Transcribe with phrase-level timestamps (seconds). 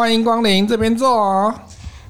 [0.00, 1.54] 欢迎光临这边坐哦。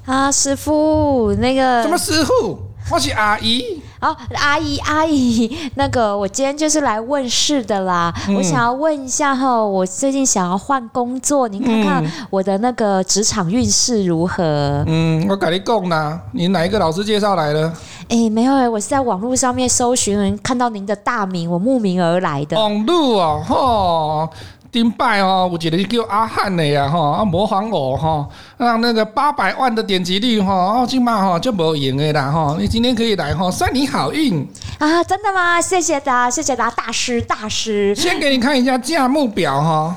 [0.07, 2.57] 啊，师傅，那个什么师傅？
[2.89, 3.83] 我是阿姨。
[4.01, 8.15] 哦，阿姨，阿姨， 那个我今天就是来问事的啦。
[8.29, 14.85] 嗯、我想要问一下哈，我最近想要换工作，您看看我的那个职场运势如何？
[14.87, 17.67] 嗯，我跟你讲啦，你哪一个老师介绍来的？
[18.09, 22.57] 哎、欸，没有哎，我是在网络上面搜寻，看到您的大名，我慕名而来的。
[22.57, 24.29] 网络啊，吼。
[24.73, 34.47] 丁拜哦，我觉得叫阿汉的呀哈，啊模仿我哈，让那个八百万的点击率哈，哦今嘛哈就没赢的啦哈，你今天可以来哈，算你好运
[34.79, 35.03] 啊！
[35.03, 35.61] 真的吗？
[35.61, 37.95] 谢谢大谢谢大大师大师。
[37.97, 39.97] 先给你看一下价目表哈，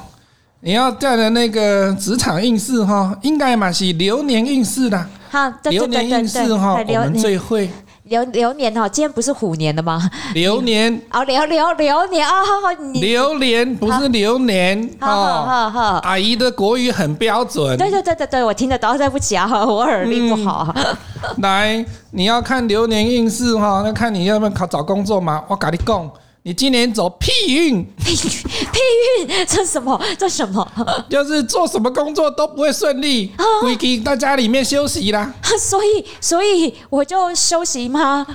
[0.61, 5.07] 你要带的那个职场运势哈，应该嘛是流年运势的。
[5.29, 7.69] 好，流年运势哈，我们最会。
[8.13, 9.99] 流流年哈，今天不是虎年的吗？
[10.35, 17.75] 流年哦，流流流年哦，好好，流年不是流年好好好好，阿姨的国语很标准。
[17.75, 20.71] 对对对对对，我听得到，对不起啊， 我耳力不好。
[20.75, 20.95] 嗯、
[21.41, 25.43] 来，你要看流年运势哈，那看你要不要考找工作嘛？
[25.47, 26.11] 我跟你讲。
[26.45, 28.79] 你今年走屁运，屁 屁
[29.21, 29.97] 运，这什么？
[30.19, 30.67] 这什么？
[31.09, 35.33] 就是做什么工作都不会顺利，回去在家里面休息啦。
[35.57, 38.27] 所以，所以我就休息吗？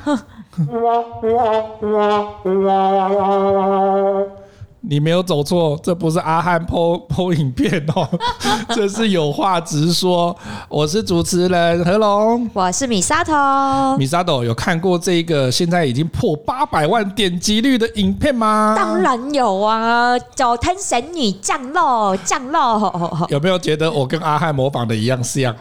[4.90, 8.08] 你没有走错，这不是阿汉 po po 影片哦，
[8.74, 10.34] 这是有话直说。
[10.66, 13.98] 我是主持人何龙，我是米沙头。
[13.98, 18.74] 米沙头有看过这个现在已经破八百万点击率的影片吗？
[18.78, 23.26] 当然有啊，九天神女降落降落。
[23.28, 25.54] 有没有觉得我跟阿汉模仿的一样像？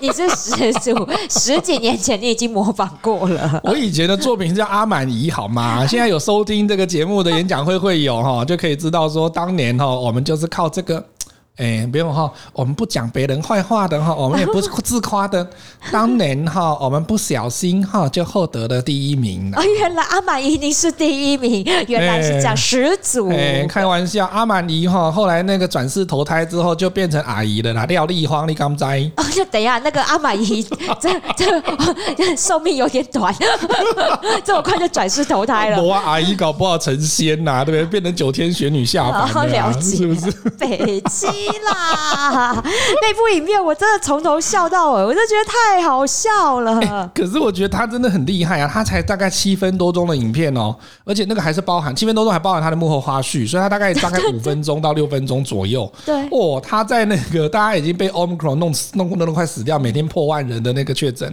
[0.00, 3.60] 你是始祖，十几年前你已经模仿过了。
[3.62, 5.84] 我以前的作品叫阿满姨，好吗？
[5.88, 11.04] 现在有收听这个节目的演讲会会有哈，就可以知道说当年哈，我们就是靠这个。
[11.60, 15.46] 哎，不用哈，我们不讲别人坏话的哈， 我们也不是自夸的。
[15.92, 19.52] 当年哈，我们不小心哈，就获得了第一名。
[19.54, 23.28] 哦，原来阿满姨你是第一名，原来是这样，始祖。
[23.28, 27.84] 哎，开玩笑，阿满姨哈，后来那个转世投胎之后就变成阿姨了啦。
[27.84, 28.84] 廖丽芳，你敢知？
[29.16, 30.62] 哦，就等一下，那个阿满姨
[30.98, 33.34] 这这 寿命有点短，
[34.42, 35.82] 这么快就转世投胎了。
[35.82, 38.00] 我阿姨搞不好成仙呐，对不对？
[38.00, 40.30] 变成九天玄女下凡了，了解是不是？
[40.58, 41.26] 北七。
[41.64, 46.78] 啦， 那部影片我真的从头笑到尾，我就觉得太好笑了。
[46.80, 50.74] 欸、可是我觉得他真的很厉害啊，他才大概七分多钟的影片哦，
[51.04, 55.90] 而且那个还是包含七分多钟，还包含他的幕后花絮，所以他大概大概五分钟到六分钟左右。
[56.06, 61.28] 对，哦，他在那个大家已经被 Omicron 弄弄弄得快死掉，每天破万人的那个确诊，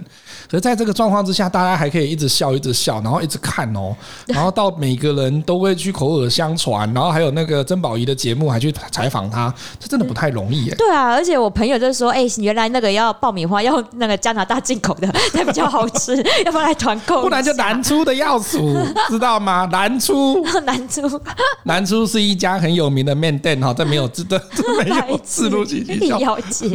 [0.49, 3.95] 可是在这个状况之下，大家还可以一直笑，一直笑，然后一直看哦，
[4.27, 10.06] 然后到每个人都会去口耳相传，然后还有那个曾宝仪的节目还去采访他，这真的。
[10.07, 10.75] 不太容易耶。
[10.75, 17.23] 对啊，而且我朋友就说：“哎，原来那个要爆米花要那个加拿大进口的才比较好吃， 要不然来团购？
[17.23, 18.57] 不然就南出的要死，
[19.09, 19.67] 知道吗？
[19.71, 21.21] 南出 南出，
[21.63, 24.37] 南出是一家很有名的面店哈，这没有，这这
[24.83, 26.67] 没有自录进去，了解。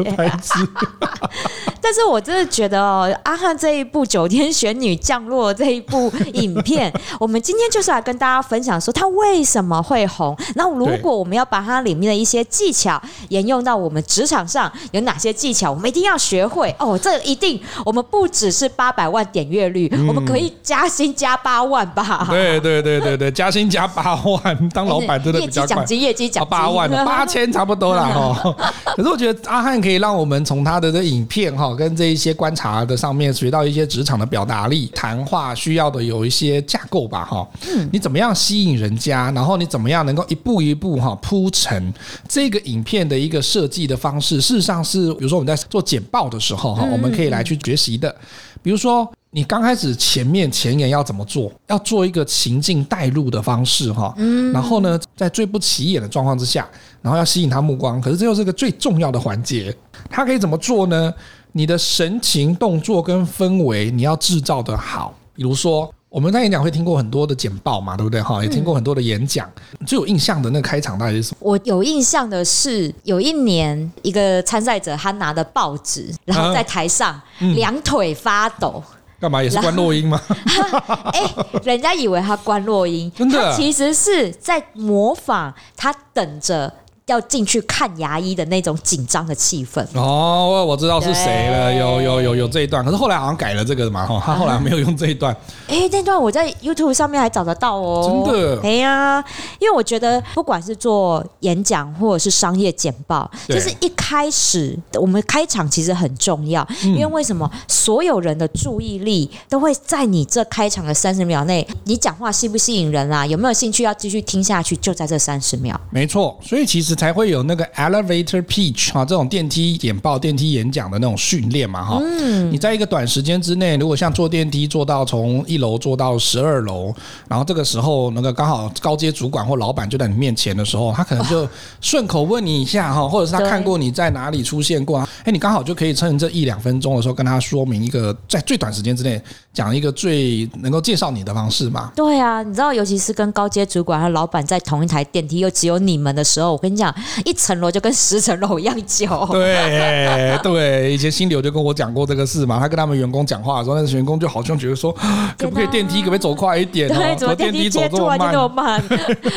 [1.80, 10.36] 但是我真的觉得哦，阿汉这一部九天玄女降落这一部影片，我们今天就是来跟大家分享说它为什么会红。
[10.54, 13.00] 那如果我们要把它里面的一些技巧。
[13.28, 15.70] 沿用到我们职场上有哪些技巧？
[15.70, 16.98] 我们一定要学会哦！
[16.98, 22.26] 这一定，我们不只是八百万点阅率，嗯、我们可以加薪加八万吧？
[22.30, 25.68] 对对对对对， 加薪加八万，当老板真的比较快。
[25.68, 28.56] 业绩奖金，业绩奖金八万八千差不多了哈。
[28.96, 37.46] 可是我觉得阿汉可以让我们从他的这影片哈，跟这一些观察的上面学到一些职场的表达力、谈话需要的有一些架构吧哈。
[37.68, 39.30] 嗯，你怎么样吸引人家？
[39.32, 41.92] 然后你怎么样能够一步一步哈铺陈
[42.28, 43.01] 这个影片？
[43.08, 48.14] 的一个设计的方式，事实上是，比如说我们在做简报的时候哈，我们可以来去学习的。
[48.62, 51.52] 比如说，你刚开始前面前言要怎么做？
[51.68, 54.14] 要做一个情境带入的方式哈，
[54.52, 56.68] 然后呢，在最不起眼的状况之下，
[57.00, 58.00] 然后要吸引他目光。
[58.00, 59.74] 可是这又是个最重要的环节，
[60.08, 61.12] 他可以怎么做呢？
[61.52, 65.14] 你的神情、动作跟氛围，你要制造的好。
[65.34, 65.92] 比如说。
[66.12, 68.20] 我们在演讲会听过很多的简报嘛，对不对？
[68.20, 69.50] 哈，也听过很多的演讲。
[69.86, 71.38] 最有印象的那个开场大概是什么？
[71.40, 77.18] 我有印象的是，有一年一个参赛者他拿的报纸，然后在台上
[77.56, 78.84] 两腿发抖，
[79.18, 79.42] 干嘛？
[79.42, 80.20] 也是关落音吗？
[81.14, 81.22] 哎，
[81.64, 86.70] 人家以为他关落音，真的，他其实是在模仿他等着。
[87.12, 89.86] 要进去看牙医的那种紧张的气氛。
[89.94, 95.36] 哦，我知道是谁了，有有有有这一段，可是后来好像改了这个嘛，哈，他后来没有用这一段。
[95.68, 98.60] 哎、欸，那段我在 YouTube 上面还找得到哦，真的。
[98.62, 99.24] 哎呀、啊，
[99.58, 113.26] 因为我觉得不管是做演讲或者是商业简报，就是一开始我们开场其实很重要，因为为什么所有人的注意力都会在你这开场的三十秒内，你讲话吸不吸引人啊？
[113.26, 114.76] 有没有兴趣要继续听下去？
[114.76, 115.78] 就在这三十秒。
[115.90, 122.00] 没错，所以其实才会有那个 elevator pitch 哈，这种电梯简报、电梯演讲的那种训练嘛，哈。
[122.00, 122.48] 嗯。
[122.52, 126.94] 你在一个短时间之内，如果像坐电梯坐到从一楼坐到十二楼，
[127.26, 131.48] 然后这个时候那个刚好高阶主管或老板就在你面前的时候，他可能就
[131.80, 135.08] 顺口问你一下哈，或者是他看过你在哪里出现过啊？
[135.24, 139.20] 哎，你刚好就可以趁这一两分钟的时候跟他说明一个在最短时间之内
[139.52, 141.90] 讲一个最能够介绍你的方式嘛。
[141.96, 146.81] 对啊，你知道，尤其是跟高阶主管和老板在同一台电梯，又只有你们的时候，我跟你讲，
[147.24, 149.28] 一层楼就跟十层楼一样久。
[149.32, 152.58] 对对，以前新流就跟我讲过这个事嘛。
[152.58, 154.92] 他跟他们员工讲话的时候，那个员工就好像觉得说，
[155.36, 156.88] 可不可以电梯可不可以走快一点？
[156.88, 158.32] 对，怎么电梯走这么慢？
[158.32, 158.82] 这么慢？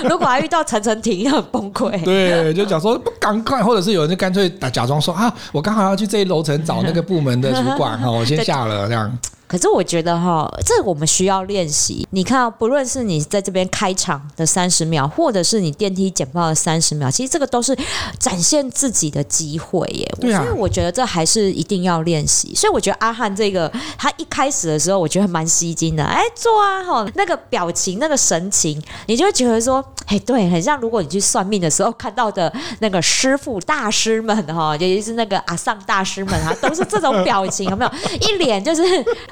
[0.10, 1.92] 如果还遇到层层停，很崩溃。
[2.06, 9.18] 对，就讲说不赶快，或者是有人就干脆假装说啊，我刚好要去这一楼层找那个部门的主管 哈，我先下了这样。
[9.48, 12.08] 可是我觉得哈，这我们需要练习。
[12.12, 17.78] 你看，不论是你在这边开场的三十秒，或者是你电梯简报的三十秒，其实这个都是
[18.20, 20.12] 展现自己的机会耶。
[20.20, 20.44] 对啊。
[20.44, 22.56] 所以我觉得这还是一定要练习。
[22.56, 26.04] 所以我觉得阿汉这个，他一开始的时候，我觉得蛮吸睛的。
[26.04, 37.92] 哎，坐啊，哈，那个表情，那个神情，你就会觉得说，哎，对，很像如果你去算命的时候看到的那个师傅大师们哈，尤其是那个阿桑大师们啊，都是这种表情，有没有？
[38.28, 38.84] 一脸就是。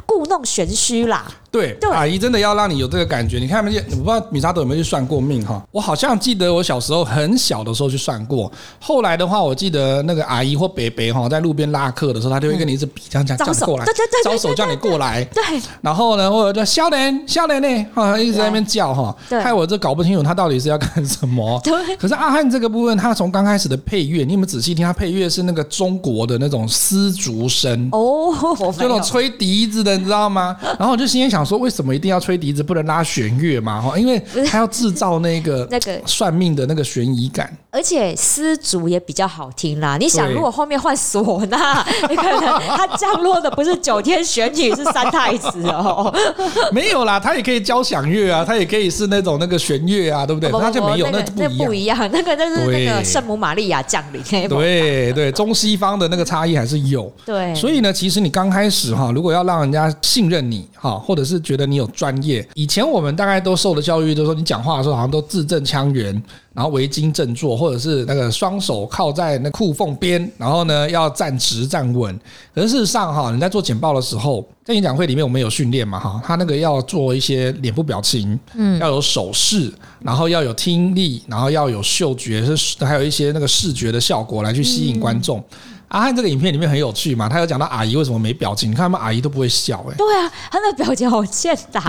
[0.05, 3.39] 故弄玄虚啦，对，对阿姨真的要让你有这个感觉。
[3.39, 5.63] 你看，没，我不知道米沙朵有没有去算过命哈？
[5.71, 8.51] 我好像记得我小时候很小的时候去算过。
[8.79, 15.23] 后来的话，我记得那个阿姨或伯伯哈，在路边拉客的时候，他就会跟你一直比，这样这样这样过来，对对对，招手叫你过来。
[15.25, 15.41] 对，
[15.81, 21.59] 然后呢，或者叫笑脸笑脸呢，哈，一直在那边叫哈，害我这搞不清楚他到底是要干什么。
[21.63, 21.73] 对。
[21.97, 24.85] 可是阿汉这个部分，他从刚开始的配乐，你有没有仔细听？
[24.85, 29.92] 他配乐是那个中国的那种丝竹声哦，就那种吹笛子的。
[29.97, 30.57] 你知道吗？
[30.79, 33.81] 然后我就心里想说，为什么一定要吹笛子，不能拉弦乐嘛？
[33.81, 37.55] 哈，因为他要制造那个 那个算命的那个悬疑感。
[37.73, 39.97] 而且丝竹也比较好听啦。
[39.97, 46.13] 你想，如果后面换唢呐， 你可能它降落的不是九天玄女，是三太子哦。
[46.71, 50.51] 没有啦，它也可以交响乐啊，它也可以是那种那个弦乐啊，对不对？
[50.51, 54.21] 它就没有，那那不一样，那 个那是那个圣母玛利亚降临。
[54.47, 57.11] 对对，中西方的那个差异还是有。
[57.25, 66.21] 对，所以呢，其实你刚开始哈，如果要让人家信任你哈，或者是觉得你有专业，以前我们大概都受的教育，就是说你讲话的时候好像都字正腔圆，
[66.53, 72.17] 然后围巾正坐，或者是那个双手靠在那裤缝边，然后呢要站直站稳。
[72.53, 85.43] 可是事实上哈，你在做简报的时候，在演讲会里面我们有训练嘛哈，他那个要做一些脸部表情，嗯，要有手势，然后要有听力，然后要有嗅觉，是还有一些那个视觉的效果来去吸引观众。
[85.93, 89.95] 阿汉这个影片里面很有趣嘛，他有讲到阿姨为什么没表情，你看他们阿姨都不会笑哎、欸。
[89.95, 91.83] 对啊，他那表情好欠打。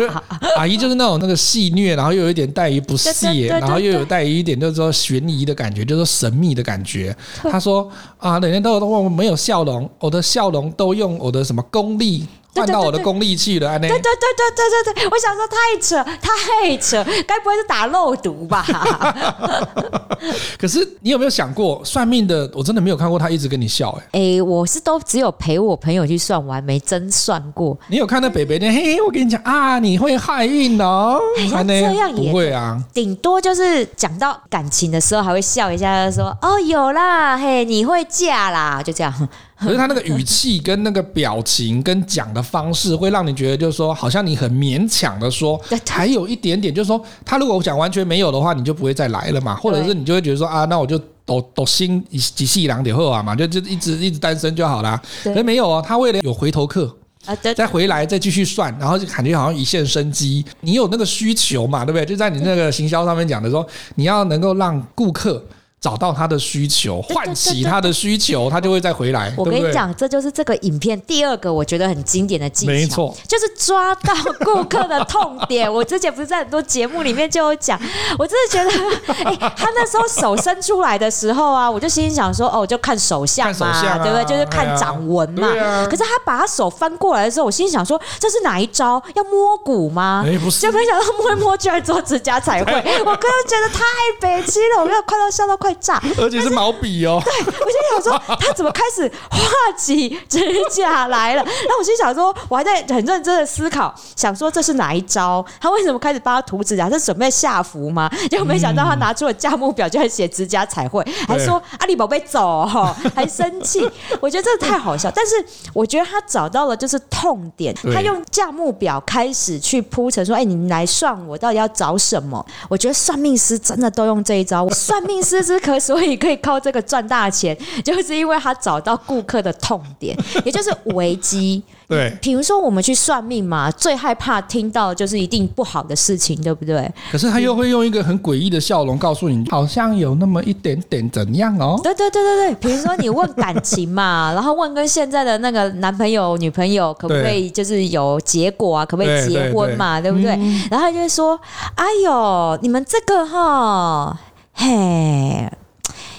[0.59, 7.17] 阿姨就是那种那个戏谑，然后又有一点带于不屑，然后又有带于一点就是说悬疑的感觉，就是说神秘的感觉。
[7.45, 12.29] 他说啊，每天都都我没有笑容，我的笑容都用我的什么功力。
[12.55, 13.79] 换到我的功力去了。
[13.79, 18.65] 对对对对对对对，我想说太扯太扯，该不会是打肉毒吧？
[20.59, 24.39] 可是你有没有想过，算命的我真的没有看过他一直跟你笑哎、欸。
[24.39, 27.77] 哎，我是都只有陪我朋友去算完，没真算过。
[27.89, 28.67] 你有看到北北的？
[28.71, 31.21] 嘿，我跟你讲啊，你会害孕哦。
[31.51, 39.29] 像这样也不会啊，顶多就是讲到感情的时候还会笑一下，说哦有啦，嘿，你会嫁啦，就这样。
[39.65, 55.01] 可是他那个语气跟那个表情跟讲的方式，会让你觉得就是说，好像你很勉强的说，还有一点点，就是说，他如果讲完全没有的话，你就不会再来了嘛，或者是你就会觉得说啊，那我就抖抖心几细两点后啊嘛，就就一直一直单身就好啦。
[55.23, 56.95] 可是没有哦，他为了有回头客
[57.25, 60.45] 啊，再回来再继续算，然后就感觉好像一线生机。
[60.61, 62.05] 你有那个需求嘛，对不对？
[62.05, 65.43] 就在你那个行销上面讲的说，你要能够让顾客。
[65.85, 69.31] 找到他的需求，唤起他的需求，他就会再回来。
[69.37, 75.69] 我跟你讲，这就是这个影片第二个我觉得很经典的技巧，没错，就是抓到顾客的痛点。
[75.71, 77.79] 我之前不是在很多节目里面就有讲，
[78.19, 84.25] 我真的觉得，哎，他那时候手伸出来的时候啊，我就心想说，哦，就看手相嘛，对不对？
[84.25, 85.53] 就是看掌纹嘛。
[85.85, 89.03] 可是他把他手翻过来的时候，我心想说，这是哪一招？
[89.15, 90.25] 要摸骨吗？
[90.27, 92.73] 哎，不是，就没想到摸一摸居然做指甲彩绘。
[93.01, 93.85] 我刚刚觉得太
[94.19, 95.74] 北七了，我没有快到笑到快。
[95.75, 97.21] 会炸，而且是毛笔哦。
[97.25, 99.39] 对， 我就想说他怎么开始画
[99.77, 100.41] 起指
[100.71, 101.43] 甲来了？
[101.43, 105.45] 然后我心想说，我还在很认真的思考，想说这是哪一招？
[105.61, 106.89] 他为什么开始帮他涂指甲？
[106.89, 108.09] 是准备下符吗？
[108.31, 113.89] 结果没想到他拿出了价目表，就在写指甲彩绘，还说阿里宝贝走哈， 还生气。
[114.21, 115.35] 我觉得这太好笑，但是
[115.73, 122.45] 我觉得他找到了就是痛点，他用价目表开始去铺陈说，哎，你来算我到底要找什么？
[122.69, 124.69] 我觉得算命师真的都用这一招。
[124.69, 131.63] 算命师之可 所以可以靠这个赚大钱，就是因为他找到顾客的痛点，也就是危机。
[131.87, 136.91] 对，比如说我们去算命嘛，最害怕听到就是一定不好的事情，对不对？
[137.13, 141.79] 可是他又会用一个很诡异的笑容告诉你，好像有那么一点点怎样哦？
[141.83, 148.87] 对对对对对，比如说你问感情嘛，然后问跟现在的那个男朋友、女朋友可不可以就是有结果啊？
[148.87, 150.01] 可不可以结婚嘛？
[150.01, 150.31] 对，不对？
[150.37, 151.39] 嗯、然后他就会说
[151.77, 154.19] ：“哎呦，你们这个哈，
[154.55, 155.51] 嘿。”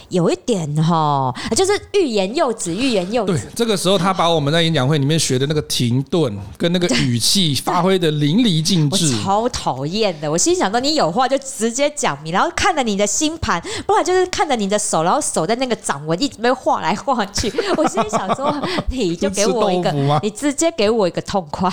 [0.09, 3.33] 有一点哈，就是欲言又止，欲言又止。
[3.33, 9.13] 对，这个时候他把我们在演讲会里面学的那个停顿跟那个语气发挥的淋漓尽致。
[9.15, 17.51] 我超讨厌的，我心想说你有话就直接讲明，然后看着你的星盘，不然就是看着你的手，然后手在那个掌纹一直被画来画去。
[17.75, 18.55] 我心里想说，
[18.89, 21.69] 你就给我一个， 你直接给我一个痛快。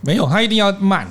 [0.00, 1.06] 没有，他一定要慢。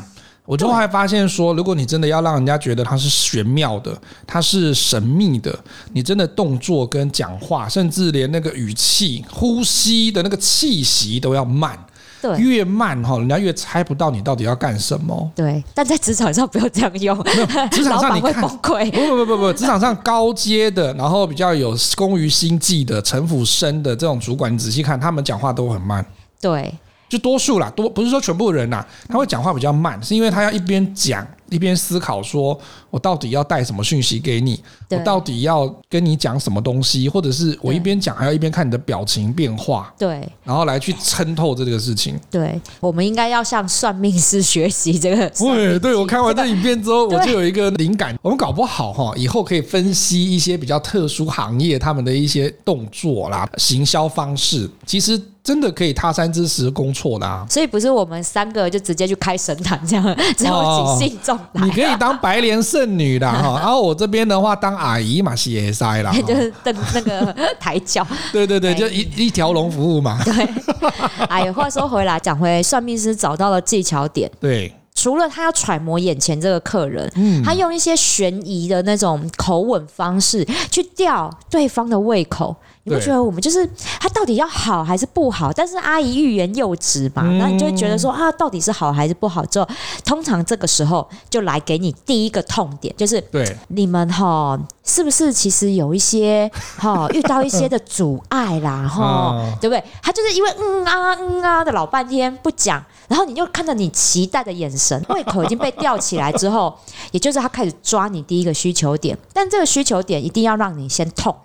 [0.50, 5.56] 我就还发现说，如果你真的要让人家觉得它是玄妙的，它是神秘的，
[5.94, 11.78] 你真的动作跟讲话，甚至连那个语气、呼吸的那个气息都要慢。
[12.20, 15.32] 对，越慢哈，人家越猜不到你到底要干什么。
[15.36, 17.24] 对，但在职场上不要这样用，
[17.70, 18.90] 职场上你，会崩溃。
[18.90, 26.04] 不不不不不，职场上高阶的，然后比较有工于心计的、城府深的这种主管，你仔细看，他们讲话都很慢。
[26.42, 26.74] 对。
[27.10, 32.58] 就多数啦，多不是说全部人呐，他会讲话比较慢，是因为他要一边讲一边思考，说
[32.90, 42.20] 我到底要带什么讯息给你，我到底要跟你讲什么东西，或者是我一边讲还要一边看你的表情变化，对，然后来去参透这个事情。
[42.30, 45.30] 对，我们应该要向算命师学习这个。
[45.38, 55.22] 对，对我看完这影片之后， 我就有一个灵感，我们搞不好哈，以后可以分析一些比较特殊行业他们的一些动作啦、行销方式，其实。
[55.42, 57.44] 真的可以他山之石攻错的啊！
[57.50, 60.04] 所以不是我们三个就直接去开神坛这样，
[60.38, 61.66] 只有请信众来。
[61.66, 68.06] 你可以当白莲圣女的哈，然 后我这边的话当阿姨嘛，谢塞啦， 就是等那个抬轿。
[68.32, 70.20] 对对对，就一一条龙服务嘛。
[70.24, 70.50] 对。
[71.30, 74.30] 哎呀，话说回来，讲回算命师找到了技巧点。
[74.40, 74.74] 对。
[74.96, 82.54] 除了他要揣摩眼前这个客人，嗯，他用一些悬疑的那种口吻方式去吊对方的胃口。
[82.90, 83.68] 你不觉得我们就是
[84.00, 85.52] 他到底要好还是不好？
[85.54, 89.46] 但是阿姨欲言又止嘛，那、嗯、你就会觉得说啊，到底是好还是不好？
[89.46, 89.68] 之后
[90.04, 99.84] 通常这个时候就来给你第一个痛点，就是对你们哈，是不是其实有一些哈遇到一些的阻碍啦哈，对不对？
[100.02, 106.76] 他就是因为嗯啊嗯啊的老半天不讲，然后你就看着你期待的眼神，胃口已经被吊起来之后，
[107.12, 111.36] 也就是他开始抓你第一个需求点，但这个需求点一定要让你先痛。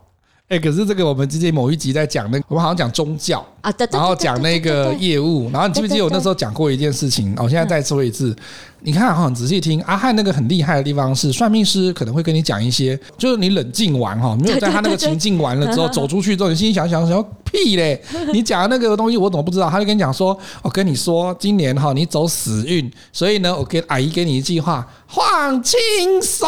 [0.48, 3.44] 哎，可是这个我们之前某一集在讲那个，我们好像讲宗教。
[3.64, 7.34] 啊，然后讲那个业务，然后你记不记得我那时候讲过一件事情？
[7.38, 8.36] 我现在再说一次。
[8.86, 17.98] 你看哈，仔细听，阿汉那个很厉害的地方是，算命师可能会跟你讲一些，就是你冷静完哈，没有在他那个情境完了之后走出去之后，你心里想想想屁嘞，
[18.34, 19.70] 你讲的那个东西我怎么不知道？
[19.70, 25.78] 他就跟你讲说，我跟你说，今年哈你走死运，所以呢，我给阿姨给你一句话，放轻
[26.20, 26.46] 松，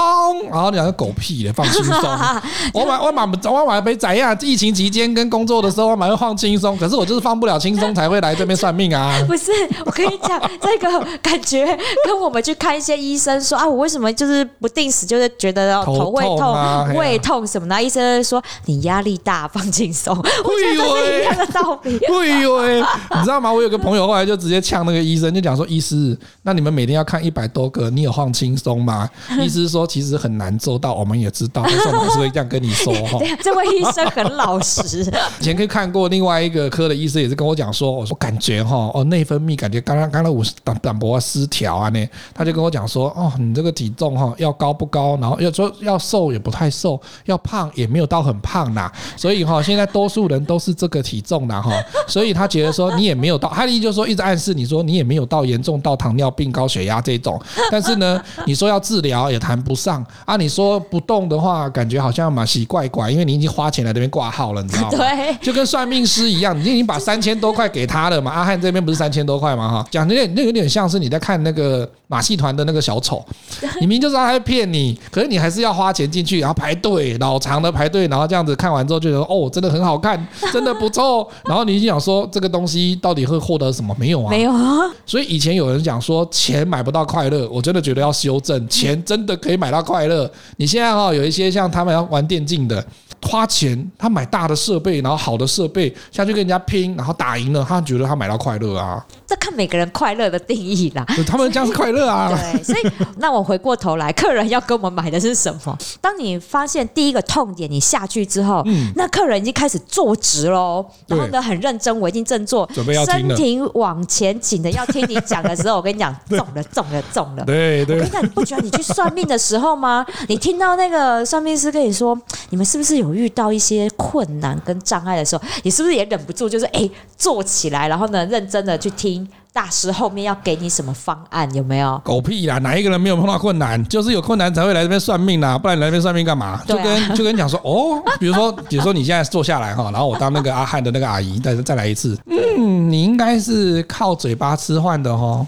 [0.51, 1.95] 然后你讲个狗屁的放轻松，
[2.75, 4.37] 我买我买我买杯怎样？
[4.43, 9.19] 疫情期间跟工作的时候我买会放轻松，可是我就是放不了轻松才会来这边算命啊。
[9.27, 9.51] 不是，
[9.85, 11.67] 我跟你讲这个感觉
[12.05, 12.37] 跟我。
[12.37, 17.83] 们去看一些医生，说啊，我为什么就是不定时就是觉得头会痛、痛胃痛什么的？
[17.83, 20.15] 医生说你压力大，放轻松。
[20.15, 21.99] 我觉得是一样的道理。
[22.09, 22.75] 会有哎，
[23.15, 23.51] 你知道吗？
[23.51, 29.09] 我有个朋友后来就直接呛那个医生，就讲说：“医师，那你们每天要看一百多个，你有放轻松吗？”
[29.41, 33.19] 医师说：“其实很难做到，我们也知道，但是我们还是会这样跟你说哈。
[33.43, 35.11] ”这位医生很老实。
[35.41, 51.71] 以前可以看过另外一个科的医生，也是跟我讲说：“我说感觉哈，哦，内分泌感觉刚刚刚刚五胆胆薄失调啊呢。”他就跟我讲说，哦，你这个体重哈，要高不高，然后要说要瘦也不太瘦，要胖也没有到很胖呐，所以哈，现在多数人都是这个体重的哈，
[52.07, 64.91] 所以他觉得说你也没有到，他的意思就是说一直暗示你说你也没有到严重到糖尿病、高血压这种，但是呢，你说要治疗也谈不上啊，你说不动的话，感觉好像蛮奇怪怪，因为你已经花钱来这边挂号了，你知道吗？
[64.97, 68.31] 对，就跟算命师一样，你已经把三千多块给他了嘛？
[68.31, 69.69] 阿汉这边不是三千多块嘛？
[69.69, 73.25] 哈，讲那那有点像是你在看那个马戏团的那个小丑，
[73.81, 81.29] 你明明就知道他在骗你，可是你还是要花钱进去，然后排队老长的排队，然后这样子看完之后就觉得哦，真的很好看， 真的不错。
[81.45, 83.95] 然后你就想说这个东西到底会获得什么？
[83.99, 84.91] 没有啊，没有啊。
[85.05, 90.31] 所以以前有人讲说钱买不到快乐，我真的觉得要修正，钱真的可以买到快乐。
[90.57, 92.85] 你现在哈有一些像他们要玩电竞的。
[93.23, 99.05] 花钱，他买大的设备，然后好的设备下去跟人家拼，然后打赢了，他觉得他买到快乐啊。
[99.27, 101.05] 这看每个人快乐的定义啦。
[101.27, 102.29] 他们这样是快乐啊。
[102.53, 105.77] 对，所以那我回过头来，客人要跟我们买的是什么？
[106.01, 117.45] 当你发现第一个痛点，你下去之后，嗯，那客人已经开始坐直喽，然后呢很认真，我已经正坐，准备要，身体往前倾的要听你讲的时候，我跟你讲， 中了，中了，中了。
[117.45, 117.97] 对对。
[117.97, 120.07] 我跟你讲，你不觉得你去算命的时候吗？
[120.29, 122.17] 你听到那个算命师跟你说，
[122.51, 131.53] 你们是不是有遇到一些困难跟障碍的时候，你是不是也忍不住就是哎坐起来，然后呢认真的去听大师后面要给你什么方案？
[131.55, 132.01] 有没有？
[132.05, 132.59] 狗屁啦！
[132.59, 133.83] 哪一个人没有碰到困难？
[133.89, 136.63] 就是有困难才会来这边算命啦，不然来这边算命干嘛？
[136.67, 145.47] 就跟就跟你讲说哦，比如说比如说你现在坐下来哈，然后我当那个阿汉的那个阿姨，再再来一次，嗯，你应该是靠嘴巴吃饭的哈。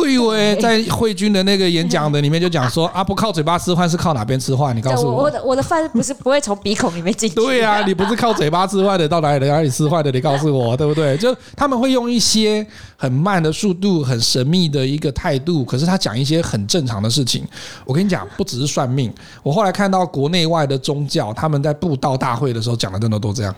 [0.00, 4.76] 会以为在慧君的那个演讲的里面就讲说啊，不靠嘴巴吃饭是靠哪边吃饭？
[4.76, 7.36] 你告诉我，我的我的饭不是不会从鼻孔里面进去。
[7.36, 10.10] 对 呀，你不是靠嘴巴吃饭的，到哪里哪里吃饭的？
[10.10, 11.16] 你告诉我，对不对？
[11.16, 17.46] 就他们会用一些很慢的速度、很神秘的一个态度，可是他讲一些很正常的事情。
[17.84, 19.12] 我跟你讲，不只是算命，
[19.44, 23.54] 我后来看到国内外的宗教，他们在布道大会的时候讲的真的都这样。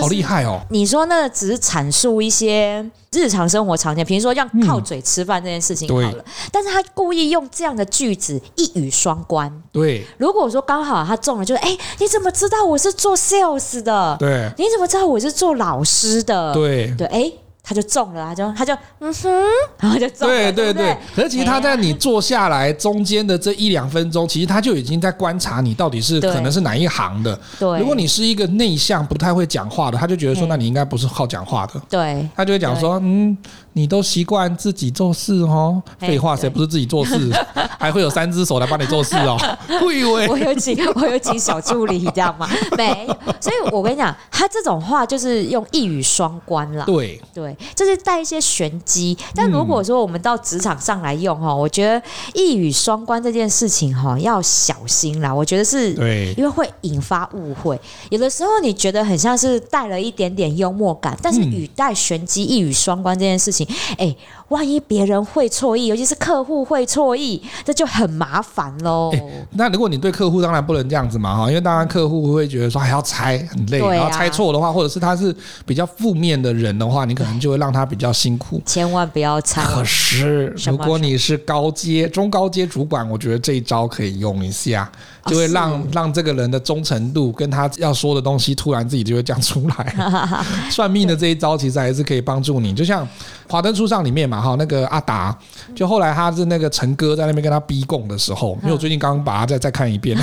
[0.00, 0.60] 好厉害哦！
[0.70, 9.52] 你说那只是阐述一些日常生活常见，比如说像靠嘴吃饭这件事情好了，但是他故意用这样的句子一语双关。
[9.70, 14.16] 对，如果说刚好他中了，就是哎，你怎么知道我是做 sales 的？
[14.18, 16.52] 对，你怎么知道我是做老师的？
[16.54, 17.32] 对，对，哎。
[17.62, 19.30] 他就中了，他就他就嗯哼，
[19.78, 20.34] 然后就中了。
[20.34, 27.38] 对对对，对，可是其实他在你坐下来中间的这一两分钟，其实他就已经在观察你到底是可能是哪一行的。
[27.58, 31.80] 对，如果你是一个内向、不太会讲话的，他就觉得说，那你应该不是好讲话的。
[31.88, 33.36] 对，他就会讲说，嗯。
[33.74, 37.30] 你都习惯自己做事哦，废话，谁不是自己做事？
[37.78, 39.36] 还会有三只手来帮你做事哦？
[39.84, 42.48] 我以为我有请我有请小助理，你知道吗？
[42.76, 43.06] 没，
[43.40, 46.84] 所以我跟你讲，他这种话就是用一语双关啦。
[46.84, 49.16] 对对，就是带一些玄机。
[49.34, 52.00] 但如果说我们到职场上来用哈，我觉得
[52.34, 55.34] 一语双关这件事情哈要小心啦。
[55.34, 57.80] 我觉得是，对，因为会引发误会。
[58.10, 63.61] 有的时候你觉得很像是带了一点点幽默感，但是语带玄机、一语双关这件事情。
[63.98, 64.16] 哎，
[64.52, 69.10] 万一别人会错意，尤其是客户会错意，这就很麻烦喽。
[69.52, 75.34] 那如果你对客户当然不能这样子嘛哈，因为当然客户会觉得说还要猜很累，然后猜错的话，或者是他是
[75.66, 78.62] 比较负面的人的话，你可能就会让他比较辛苦。
[78.64, 79.64] 千万不要猜。
[79.64, 84.90] 可是如果你是高阶、中高阶主管，我觉得这一招可以用一下。
[85.24, 89.94] 就会让让这个人的忠诚度跟他要说的东西突然自己就会讲出来。
[90.68, 93.06] 算命的这一招其实还是可以帮助你，就像
[93.48, 95.36] 《华灯初上》里面嘛，哈，那个阿达，
[95.74, 100.18] 就后来他是那个陈哥在那边跟他逼供的时候，因为我最近刚刚把他再再看一遍，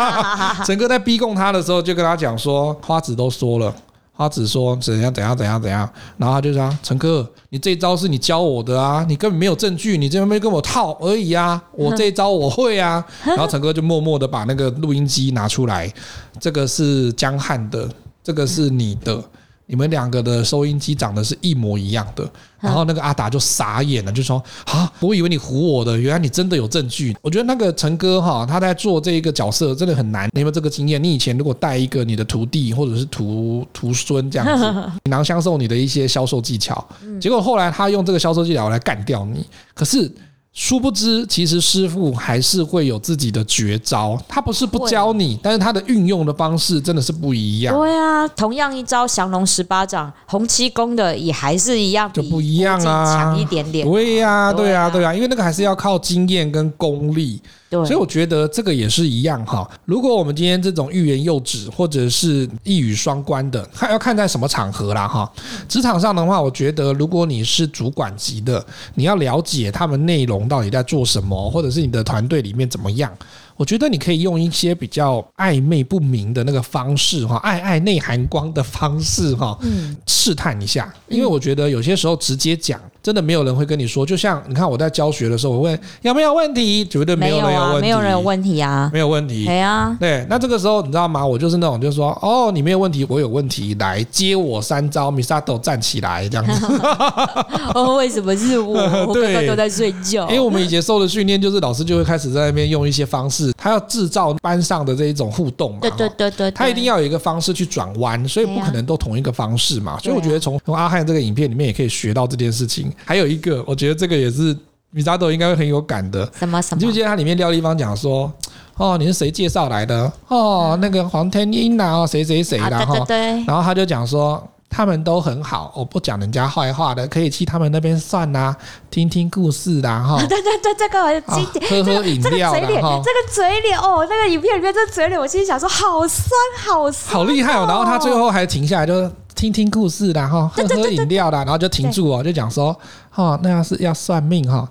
[0.64, 3.74] 陈哥在逼供他的时候就跟他讲说，花子都说了。
[4.18, 13.04] 花子说怎样怎样怎样怎样，然后他就说：“陈哥，你这招是你教我的啊，你根本没有证据，你这边没跟我套而已啊，我这招我会啊。
[13.26, 15.92] ”然后陈哥就默默的把那个录音机拿出来，
[16.40, 17.86] 这个是江汉的，
[18.24, 19.22] 这个是你的。
[19.66, 22.28] 你们两个的收音机长得是一模一样的，
[22.60, 30.28] 然后那个阿达就傻眼了，就说：“啊，我以为你唬我的，原来你真的有证据。”我觉得那个陈哥哈，他在做这一个角色真的很难。
[30.32, 31.02] 你有没有这个经验？
[31.02, 34.64] 你以前如果带一个你的徒弟或者是徒徒孙这样子，
[35.04, 36.86] 倾囊相授你的一些销售技巧，
[37.20, 40.10] 结果后来他用这个销售技巧来干掉你，可是。
[40.58, 44.18] 殊不知，其实师傅还是会有自己的绝招。
[44.26, 47.76] 他不是不教你，但是他的运用的方式真的是不一样。
[47.76, 53.86] 对啊，同样一招降龙十八掌，洪七公的也还是一样，就不一样啊，强一点点。
[53.86, 57.42] 对呀，对呀，对呀，因为那个还是要靠经验跟功力。
[57.68, 59.68] 对，所以我觉得这个也是一样哈。
[59.84, 65.30] 如果我们今天这种欲言又止，或者是一语双关的，看要看在什么场合啦哈。
[65.68, 73.12] 职场上的话，我觉得如果你是主管级的，你要了解他们内容到底在做什么，或者是你的团队里面怎么样。
[73.56, 79.58] 我觉得你可以用一些比较暧昧不明的那个方式哈，暧暧内含光的方式哈，
[80.06, 80.94] 试探一下。
[81.08, 84.04] 因为我觉得有些时候直接讲，真的没有人会跟你说。
[84.04, 89.44] 就像你看我在教学的时候，我问有没有问题，绝对没有人有问题，没有人有问题啊，没有问题。
[89.44, 90.26] 对啊，对。
[90.28, 91.24] 那这个时候你知道吗？
[91.24, 96.66] 我就是那种，就是说，哦，你没有问题，我有问题，来接我三招，Misato 站起来这样子。
[97.76, 98.74] 哦，为什么是我？
[99.06, 100.26] 我刚刚都在睡觉。
[100.30, 105.78] 因为我们以前受的训练就是老师就会开始在那边用一些方式，他要制造班上的这一种互动嘛。
[105.82, 109.96] 对对对对，他一定要有一个方式去转弯，所以不可能都同一个方式嘛。
[110.02, 112.92] 所以我觉得从从阿汉这个影片里面也可以学到这件事情。
[113.04, 114.56] 还有一个，我觉得这个也是
[114.94, 116.28] Misato 应该会很有感的。
[116.38, 116.76] 什么什么？
[116.76, 118.32] 你记不记得它里面廖立芳讲说，
[118.76, 120.12] 哦，你是谁介绍来的？
[120.28, 123.04] 哦，那个黄天英啊，谁谁谁的哈。
[123.06, 123.16] 对。
[123.44, 124.42] 然后他就讲说。
[124.68, 128.56] 他们都很好，我不讲人家坏话的，可以去他们那边算呐、啊，
[128.90, 130.18] 听听故事的哈。
[130.26, 133.00] 对对对，这个经典，喝喝饮料的哈。
[133.02, 136.28] 这个嘴脸哦，那个影片里面这嘴脸，我心里想说，好酸，
[136.58, 137.64] 好酸，好厉害哦。
[137.66, 142.76] 然后他最后还停下来，就听听故事啦哈，喝喝饮料啦，然后就停住哦，就讲说，
[143.14, 144.68] 哦，那要是要算命哈，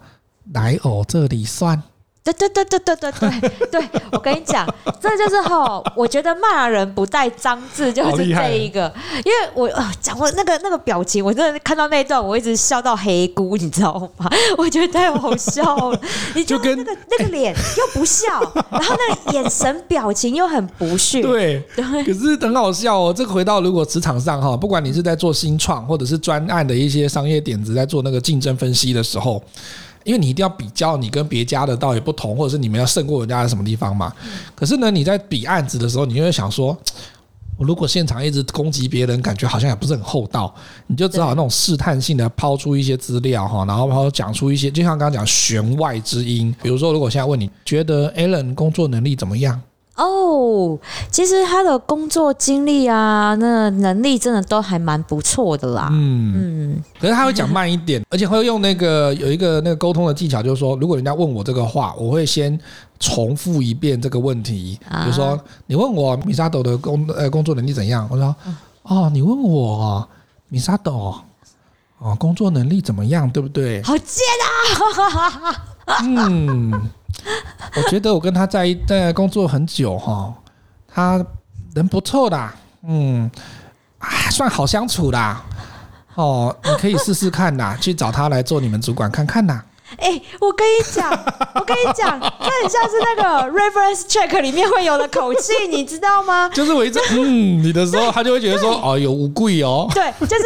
[0.53, 1.81] 来我这里算。
[2.25, 4.67] 对对对对对对对 对，我跟你讲，
[4.99, 8.91] 这就是吼，我觉得骂人不带脏字就是这一个，
[9.23, 9.69] 因为我
[10.01, 14.27] 讲我那个那个表情，我真的看到那一段，我一直笑到黑咕，你知道吗？
[14.57, 16.01] 我觉得太好笑了，
[16.33, 23.13] 你就跟那个那个脸又不笑， 然后那个眼神表情又很不屑，对对，可是很好笑哦。
[23.15, 29.39] 这个回到如果职场上哈，不管你是在做新创或者是专案的一些商业点子，在做那个竞争分析的时候。
[30.05, 34.13] 因为你一定要比较你跟别家的到底不同，或者是你们要胜过人家在什么地方嘛。
[34.55, 36.77] 可是呢，你在比案子的时候，你就会想说，
[37.57, 40.53] 我如果现场一直攻击别人，感觉好像也不是很厚道。
[40.87, 46.55] 你就只好那种试探性的抛出一些资料哈，然后然后讲出一些，就像刚刚讲弦外之音。
[46.61, 49.59] 比如说，如果现在问你觉得 Alan 工作能力怎么样？
[49.95, 50.77] 哦，
[51.09, 55.87] 其实他的工作经历啊，那能力真的都还蛮不错的啦。
[55.91, 56.33] 嗯
[56.73, 62.59] 嗯，可是他会讲慢一点，而且会用那个有一个那个沟通的技巧，就是说，如果人家问我这个话，我会先
[62.99, 64.77] 重复一遍这个问题。
[64.83, 68.05] 比如说，你问我 Misato 的工呃工作能力怎样？
[68.11, 68.35] 我说，
[68.83, 70.05] 哦，你问我
[70.51, 71.15] Misato
[71.99, 73.29] 哦工作能力怎么样？
[73.31, 73.81] 对不对？
[73.81, 74.05] 好贱
[74.43, 76.01] 啊！
[76.03, 76.89] 嗯。
[77.75, 80.33] 我觉得我跟他在一在工作很久哈，
[80.87, 81.25] 他
[81.73, 82.49] 人不错的，
[82.87, 83.29] 嗯，
[83.99, 85.37] 还算好相处的，
[86.15, 89.61] 哦，你可以试试看呐，去找他来做你们主管看看呐。
[89.97, 91.09] 哎、欸，我跟你讲，
[91.55, 96.49] 我跟你讲，这很像是那个 reference check 里面会有的口气，你知道吗？
[96.53, 99.87] 就是我一直嗯你的时候，他就会觉得说哦有乌贵哦。
[99.93, 100.43] 对，就是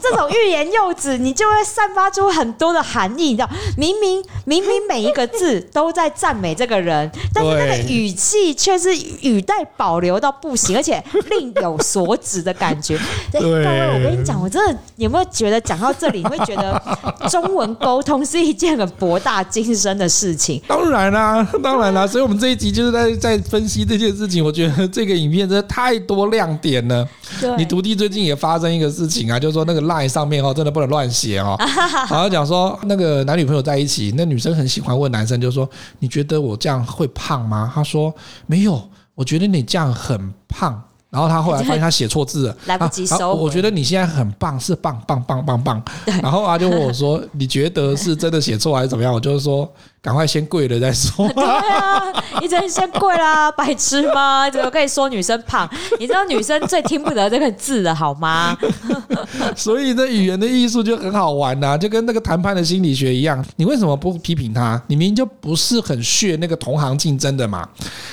[0.00, 3.48] 这种欲言又止，你就会散发出很多的含义，你知道？
[3.76, 12.98] 明明明明每一个字都在赞美这个人，但是那个语气却是语带保留到不行，而且另有所指的感觉。
[13.32, 16.80] 对，各位，我跟你讲，我真的有没有觉得讲到这里，你会觉得
[17.28, 18.49] 中文沟通是？
[18.50, 24.44] 一件很博大精深的事情，当然啦， 当然啦，所以我们这一集就是在在分析这件事情。
[24.44, 27.08] 我觉得这个影片真的太多亮点了。
[27.40, 31.56] 对，你徒弟最近也发生一个事情啊，就是说那个 line 上面哦，真的不能乱写哦。
[32.08, 35.68] 好像讲说那个男女朋友在一起，那女生很喜欢问男生，就是说
[36.00, 37.70] 你觉得我这样会胖吗？
[37.72, 38.12] 他说
[38.46, 38.82] 没有，
[39.14, 40.82] 我觉得你这样很胖。
[41.10, 43.34] 然后他后来发现他写错字了， 来不及收。
[43.34, 45.82] 我觉得你现在很棒，是棒棒棒棒棒。
[46.22, 49.70] 然后他就问我说：“你觉得是真的写错还是怎么样？”我就是说。
[50.02, 51.28] 赶快先跪了再说。
[51.34, 52.02] 对啊，
[52.40, 54.48] 你真先跪啦，白痴吗？
[54.50, 55.68] 怎么可以说女生胖？
[55.98, 58.56] 你知道女生最听不得这个字的，好吗？
[59.54, 63.44] 所以这语言的艺术就很好玩呐、啊，就跟那个谈判的心理学一样。
[63.56, 64.80] 你为什么不批评他？
[64.86, 67.68] 你明明就不是很屑那个同行竞争的嘛。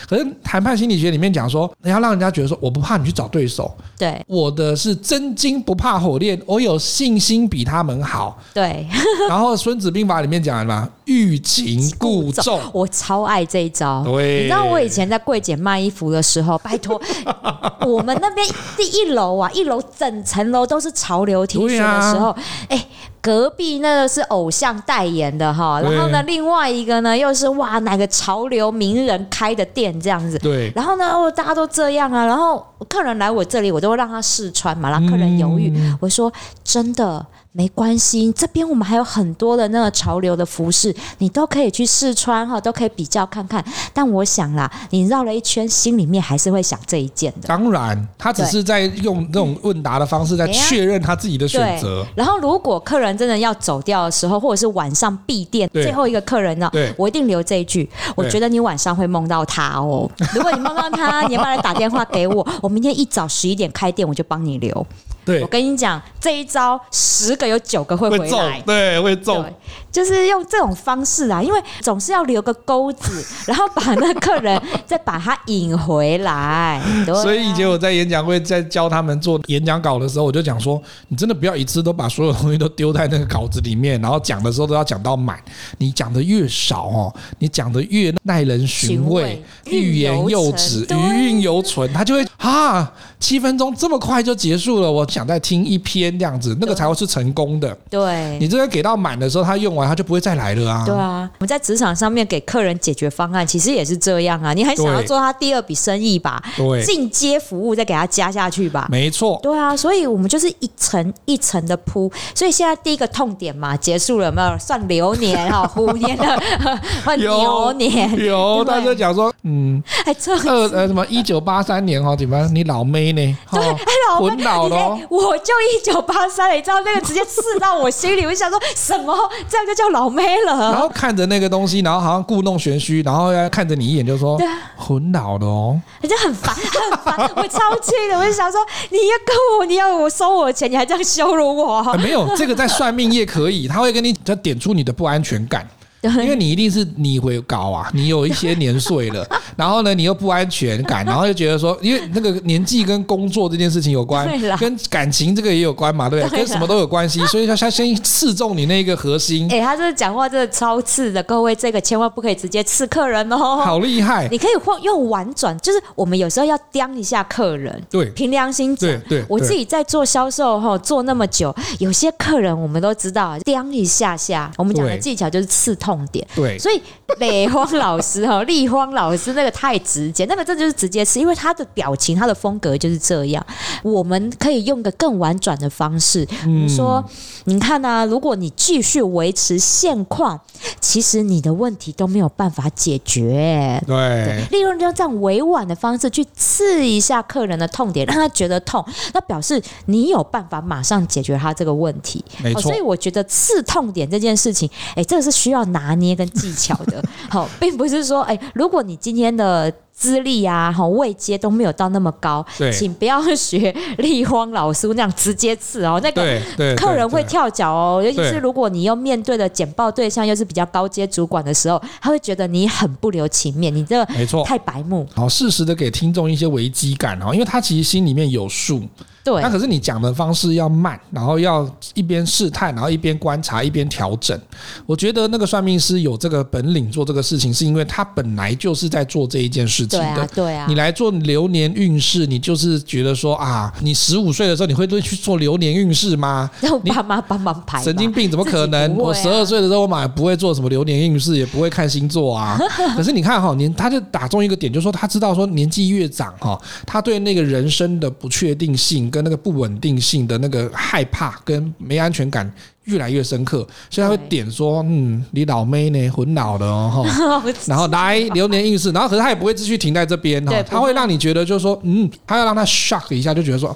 [0.10, 3.76] 可是谈判心理学里面讲说，你要让人家觉得说，我不怕你去找对手。
[3.98, 8.38] 对，我的是真金不怕火炼，我有信心比他们好。
[8.54, 8.86] 对。
[9.30, 10.90] 然后《孙子兵法》里面讲什么？
[11.06, 14.04] 欲擒故纵，我超爱这一招。
[14.04, 17.00] 对，你知道我以前在柜姐卖衣服的时候，拜托，
[17.86, 22.30] 我们那边第一楼啊，一楼整层楼都是潮流 T 恤的时候，
[22.70, 22.88] 哎、啊欸，
[23.22, 36.32] 隔壁那个是偶像代言的哈，然后呢，另外一个呢又是哇哪个潮流名人开的店这样子，对，然后呢，哦，大家都这样啊，然后客人来我这里，我都会让他试穿嘛，让客人犹豫，嗯、我说
[36.64, 37.26] 真的。
[37.58, 43.66] 没关系，这边我们还有很多的那个潮流的服饰，你都可以去试穿哈，都可以比较看看。
[43.92, 47.48] 但我想啦，你绕了一圈，心里面还是会想这一件的。
[47.48, 52.06] 当然，他只是在用那种问答的方式在确认他自己的选择。
[52.16, 57.90] 然后，如果客人真的要走掉的时候，或者是晚上闭店最后一个客人呢，我一定留这一句。
[58.16, 60.08] 我觉得你晚上会梦到他哦。
[60.32, 62.48] 如果你梦到他，你要不要来打电话给我？
[62.62, 64.86] 我明天一早十一点开店，我就帮你留。
[65.28, 69.46] 对，我跟你讲，这一招十个有九个会回来，对，会中。
[69.92, 76.82] 就是用这种方式啊，因为总是要留个钩子，然后把那客人再把他引回来。
[77.06, 85.40] 所以以前我在演讲会在教他们做演讲稿的时候，我就讲说，你真的不要一次都把所有东西都丢在那个稿子里面，然后讲的时候都要讲到满。
[85.78, 97.76] 你讲的越少哦，你讲的越耐人寻味，欲言又止，余韵犹存，他就会啊，七分钟这么快就结束了，我想再听一篇这样子，那个才会是成功的。
[97.90, 99.88] 对，你这个给到满的时候，他用完。
[99.88, 100.84] 他就不会再来了啊！
[100.86, 104.54] 对啊，我们在职场上面给客人解决方案，其实也是这样啊。
[104.54, 106.44] 你很想要做他第二笔生意吧？
[106.58, 108.88] 对，进阶服务再给他加下去吧。
[108.92, 109.40] 没错。
[109.42, 112.12] 对啊，所以我们就是一层一层的铺。
[112.36, 115.66] 所以现在第一个痛点嘛，结束了，有没有算流年哈？
[115.74, 116.42] 虎年的
[117.16, 122.16] 牛年有，有他就讲说，嗯，还这二呃什么一九八三年哈？
[122.16, 123.38] 怎么你老妹呢？
[123.52, 129.16] 对，哎老妹，老了，我就一九八三，你知道那个直接刺到我心里，我就想说什么
[129.48, 129.78] 这样就。
[129.78, 134.36] 叫老妹了，然后看着那个东西，然后好像故弄玄虚，然后要看着你一眼，就说
[134.76, 145.64] ：“很老的哦。”人家很烦， 很烦，我超气的，我就想说：“你要跟我，你要我收我的钱，你还这样羞辱我？”没有，这个在算命业可以，他会跟你他点出你的不安全感。
[146.02, 154.28] 因为你一定是你会高啊，你有一些年岁了， 然后呢，你又不安全感，然后又觉得说，因为那个年纪跟工作这件事情有关，
[154.60, 156.40] 跟感情这个也有关嘛，对不对？
[156.40, 159.48] 跟什么都有关系，所以他他先刺中你那个核心。
[159.52, 163.38] 哎，他这讲话真的超刺的，各位这个千万不可以直接刺客人哦。
[163.58, 164.28] 好厉害！
[164.32, 167.82] 你可以换用婉转，就是我们有时候要刁一下客人。
[167.90, 176.28] 对，凭良心讲，对对，我自己在做销售哈做那么久，有些客人我们都知道，刁一下下，我们讲的技巧就是刺痛点。
[176.36, 176.58] 对。
[176.58, 176.82] 所以
[177.20, 183.46] 磊荒老师哈，立荒老师那个太直接，那个这就是直接吃，因为他的表情、他的风格就是这样。
[183.84, 187.04] 我们可以用个更婉转的方式，嗯，说，
[187.46, 190.40] 你看呢、啊，如果你继续维持现况，
[190.80, 193.82] 其实你的问题都没有办法解决。
[193.86, 202.24] 对，对，利用这样委婉的方式去刺一下客人的痛点，让他觉得痛，那表示你有办法马上解决他这个问题。
[202.44, 206.76] 没错，所以我觉得刺痛点这件事情，哎，这个是需要拿捏跟技巧。
[206.86, 216.40] 的， 好，并不是说，哎，如果你今天的资历啊，好位阶都没有到那么高，对，请不要学立荒老师那样直接刺哦，那个
[216.76, 225.08] 客人会跳脚哦，尤其是如果你又面对的简报对象又是比较高阶主管的时候，他会觉得你很不留情面，你这个没错，太白目。
[225.16, 228.84] 好，适时的给听众一些危机感哦，因为他其实心里面有数。
[229.28, 234.40] 对，那可是你讲的方式要慢，然后要一边试探，然后一边观察，一边调整。
[234.86, 240.16] 我觉得那个算命师有这个本领做这个事情，是因为他本来就是在做这一件事情的。
[240.16, 240.66] 对啊，对啊。
[240.70, 246.50] 你来做流年运势，你就是觉得说啊，你十五岁的时候你会去做流年运势吗？
[246.62, 247.84] 让我爸妈帮忙排。
[247.84, 248.90] 神经病，怎么可能？
[248.94, 252.58] 啊、我十二岁的时候，我马上不会做什么流年运势，也不会看星座啊。
[252.96, 262.50] 可是你看哈，年他就打中一个点，就是说他知道说年纪越长哈，他对那个人生的不确定性跟那个不稳定性的那个害怕跟没安全感
[262.84, 266.10] 越来越深刻，所以他会点说：“嗯，你老妹呢？
[266.10, 267.04] 很老的哦。”
[267.66, 273.76] 然后来流年运势，然后可是他也不会继续停在这边哈，他会让你觉得就是说：“嗯，他要让他 shock 一下，就觉得说。”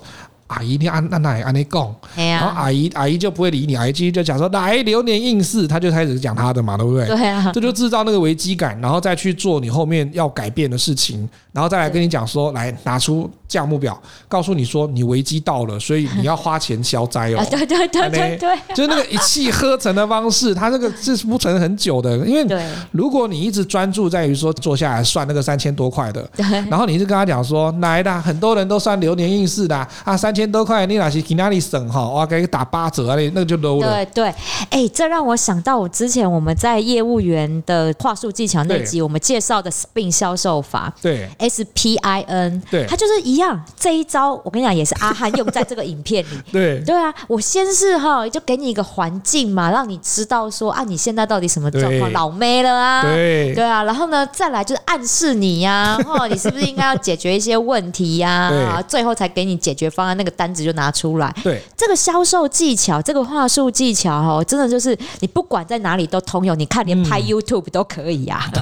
[0.51, 7.07] 阿姨，你按按哪里按你讲，然后阿姨阿姨就不会理你，阿姨继续就讲说来流年应试，他就开始讲他的嘛，对不对？
[7.07, 17.43] 对啊，这就制造那个危机感，然后再去做你后面要改变的事情，然后再来跟你讲说，来拿出价目表，告诉你说你危机到了，所以你要花钱消灾哦。
[17.49, 22.45] 对对对对对，就是那个一气呵成的方式，它这个是不存很久的，因为
[22.91, 26.29] 如果你一直专注在于说坐下来算那个三千多块的，
[26.69, 30.51] 然后你就跟他讲说来的，很多人都算流年运势的啊，三千。
[30.51, 32.05] 多块，你哪是去哪里省哈？
[32.05, 33.15] 我给你打八折啊！
[33.15, 34.03] 那那个就 low 了。
[34.03, 34.35] 对对，
[34.69, 40.93] 哎，这让我想到我之前我们在业务员的话术技巧那集，我们介绍的 SPIN 销售法。
[41.01, 42.61] 对，S P I N。
[42.71, 43.61] 对，他就是一样。
[43.77, 46.29] 这一招我跟你讲，也是阿汉用在这个影片里。
[46.51, 53.03] 对对啊，我先是哈，就给你一个环境嘛，让你知道说啊，你现在到底什么状况，老妹了啊？
[53.03, 58.83] 对对啊，然后呢，再来就是暗示你呀，哦，你是不是应该要解决一些问题呀？
[58.87, 60.31] 最后才给你解决方案那个。
[60.31, 66.57] 单子就拿出来，对这个销售技巧，这个话术技巧哦，真的就是你不管在哪里都通用。
[66.57, 68.57] 你看，连拍 YouTube 都可以呀、啊。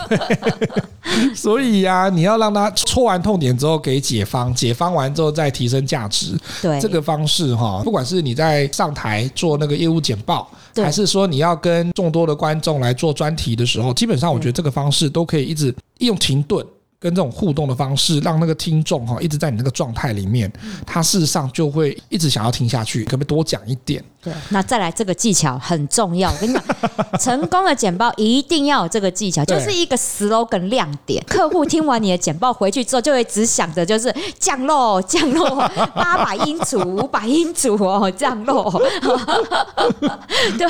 [1.34, 6.38] 所以呀、啊，你要让他戳完痛点之后给解方，解方完之后再提升价值。
[6.62, 16.66] 对这个方式哈，不管是你在上台做那个业务简报，还是说你要跟众多的观众来做专题的时候，基本上我觉得这个方式都可以一直用停顿。
[17.02, 20.52] 跟这种互动的方式，让那个听众哈一直在你那个状态里面，
[20.86, 23.06] 他事实上就会一直想要听下去。
[23.06, 24.04] 可不可以多讲一点？
[24.22, 26.30] 对，那再来这个技巧很重要。
[26.30, 26.64] 我跟你讲，
[27.20, 31.24] 成功的简报一定要有这个技巧，就是一个 slogan 亮点。
[31.28, 35.50] 客户听完你的简报回去之后，就会只想着就是降落 降落
[35.96, 38.70] 八百英尺五百英尺哦降落。
[40.58, 40.68] 对，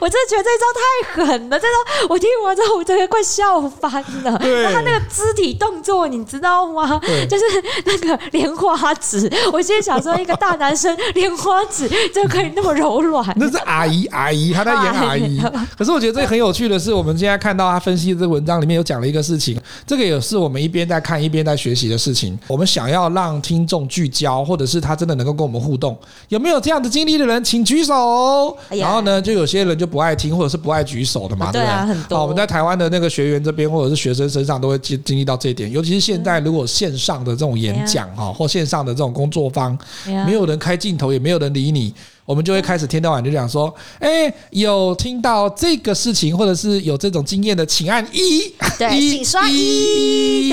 [0.00, 1.58] 我真的觉得这招太狠了。
[1.58, 3.92] 这招我听完之后，我真的快笑翻
[4.24, 4.38] 了。
[4.42, 5.54] 那他那个肢体。
[5.54, 7.00] 动作你知道吗？
[7.30, 7.44] 就是
[7.84, 13.24] 那个莲花指，我现在想说，一个大男生莲花指就可以那么柔软。
[13.36, 15.40] 那是阿姨，阿姨她在演 阿姨。
[15.76, 22.36] 可是我觉得这个很有趣的是，我们现在看到他分析的这个文章里面有讲了一个事情，这个也是我们一边在看一边在学习的事情。
[22.48, 25.96] 我们想要让听众聚焦，或者是他真的能够跟我们互动，
[26.30, 28.56] 有没有这样的经历的人，请举手。
[28.70, 31.76] 然后呢，就有些人就不爱听，或者是不爱举手的嘛，对不对？
[31.86, 32.20] 很多。
[32.22, 35.34] 我们在台湾的那个学员这边，或者是学生身上，都会经经历到。
[35.36, 39.76] 这一点，尤其是现在，如果线上的这种演讲哈，或线上的这种工作坊，
[40.24, 41.92] 没有人开镜头，也没有人理你，
[42.24, 50.48] 我们就会开始天到晚就讲说，哎，有听到这个事情，或者是有这种经验的，请按一，对，请刷一，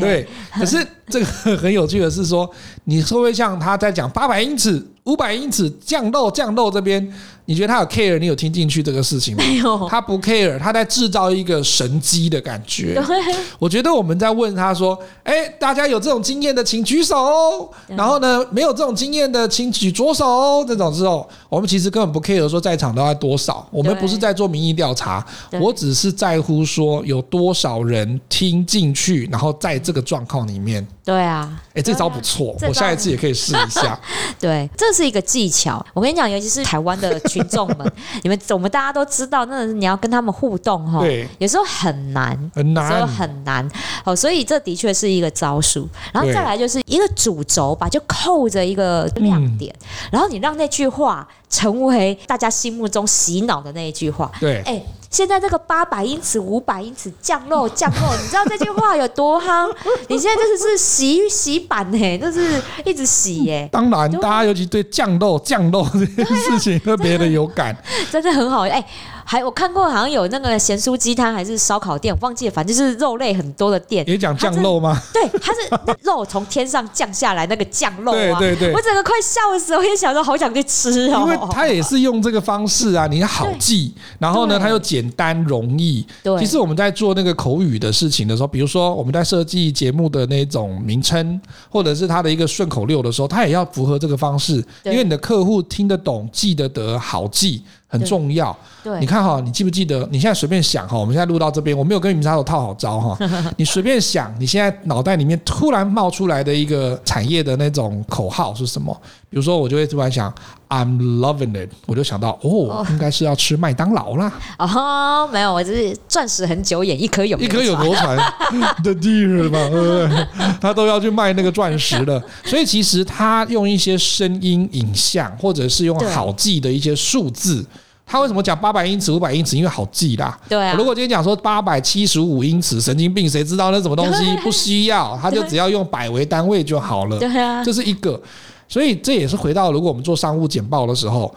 [0.00, 0.26] 对。
[0.52, 2.50] 可是这个很有趣的是说，
[2.84, 7.12] 你会不会像他在讲八百英尺、五百英尺降落降落这边？
[7.50, 8.16] 你觉得他有 care？
[8.16, 9.42] 你有听进去这个事情吗？
[9.44, 13.02] 没有，他不 care，他在制造一个神机的感觉。
[13.58, 17.68] 我觉得我们在问他说：“哎，大家有这种经验的，请举手哦。
[17.88, 20.64] 然后呢，没有这种经验的，请举左手哦。
[20.64, 23.66] 这种时候，我们其实根本不 care 说在场都要多少。
[23.72, 25.26] 我们不是在做民意调查，
[25.60, 30.86] 我只是在乎说有多少人听进去，然后在这个状况里面。
[31.04, 33.98] 对啊，哎，这招不错，我下一次也可以试一下。
[34.40, 35.84] 对，这是一个技巧。
[35.94, 37.92] 我跟你讲，尤其是台湾的群众们，
[38.24, 43.68] 你们我们大家都知道，那你要跟他们互动哈，对，有时候很难，很难，有时候很难。
[44.04, 45.88] 哦，所以这的确是一个招数。
[46.12, 49.74] 然后再来就是一个主轴吧，就扣着一个亮点，
[50.10, 54.30] 然后你让那句话成为大家心目中洗脑的那一句话。
[54.40, 54.82] 对，哎。
[55.10, 59.68] 现在这个八百英尺、五百英尺降落降落，你知道这句话有多夯？
[60.08, 63.68] 你现在就是是洗洗版哎，就是一直洗耶。
[63.72, 67.76] 当然，大家尤其对降落降落这件事情特别的有感，
[68.08, 68.86] 真的很好哎。
[69.24, 74.04] 还我看过，好像有那个咸酥鸡摊还是烧烤店，我忘记了，反正就是肉类很多的店。
[74.08, 75.00] 也讲酱肉吗？
[75.12, 75.58] 对，它是
[76.02, 78.38] 肉从天上降下来那个酱肉啊！
[78.38, 81.20] 对对对，我整个快笑死，我也想说好想去吃哦。
[81.20, 86.04] 因为它也是用这个方式啊，你好记，然后呢，它又简单容易。
[86.22, 97.62] 对，其实我们在做那个口语的事情的时候，比如说我们在设计节目的那种名称，或者是它的一个顺口溜的时候，它也要符合这个方式，因为你的客户听得懂、记得得、好记。
[97.90, 100.08] 很重要，对，你看哈，你记不记得？
[100.12, 103.18] 你现在随便想哈，我们现在录到这边，我没有跟你们插手套好招哈，
[103.58, 108.96] 你随便想，你现在脑袋里面突然冒出来的一个产业的那种口号是什么？
[109.30, 110.28] 比如说，我就会突然想
[110.68, 114.32] ，I'm loving it，我就想到哦，应该是要吃麦当劳啦。
[114.58, 118.16] 哦，没有，我就是钻石很久眼，一颗有一颗有流传
[118.82, 120.26] 的 dear 嘛，对不对？
[120.60, 127.64] 他都要去卖那个钻石了，所以其实他用一些声音、影像，或者是用好记的一些数字。
[128.04, 129.56] 他为什么讲八百英尺、五百英尺？
[129.56, 130.36] 因为好记啦。
[130.48, 130.74] 对啊。
[130.76, 134.24] 如果今天讲说八百七十五英尺，神经病，谁知道那什么东西？
[134.42, 137.16] 不需要，他就只要用百为单位就好了。
[137.20, 137.62] 对啊。
[137.62, 138.20] 这是一个，
[138.70, 141.34] 所以这也是回到如果我们做商务简报的时候。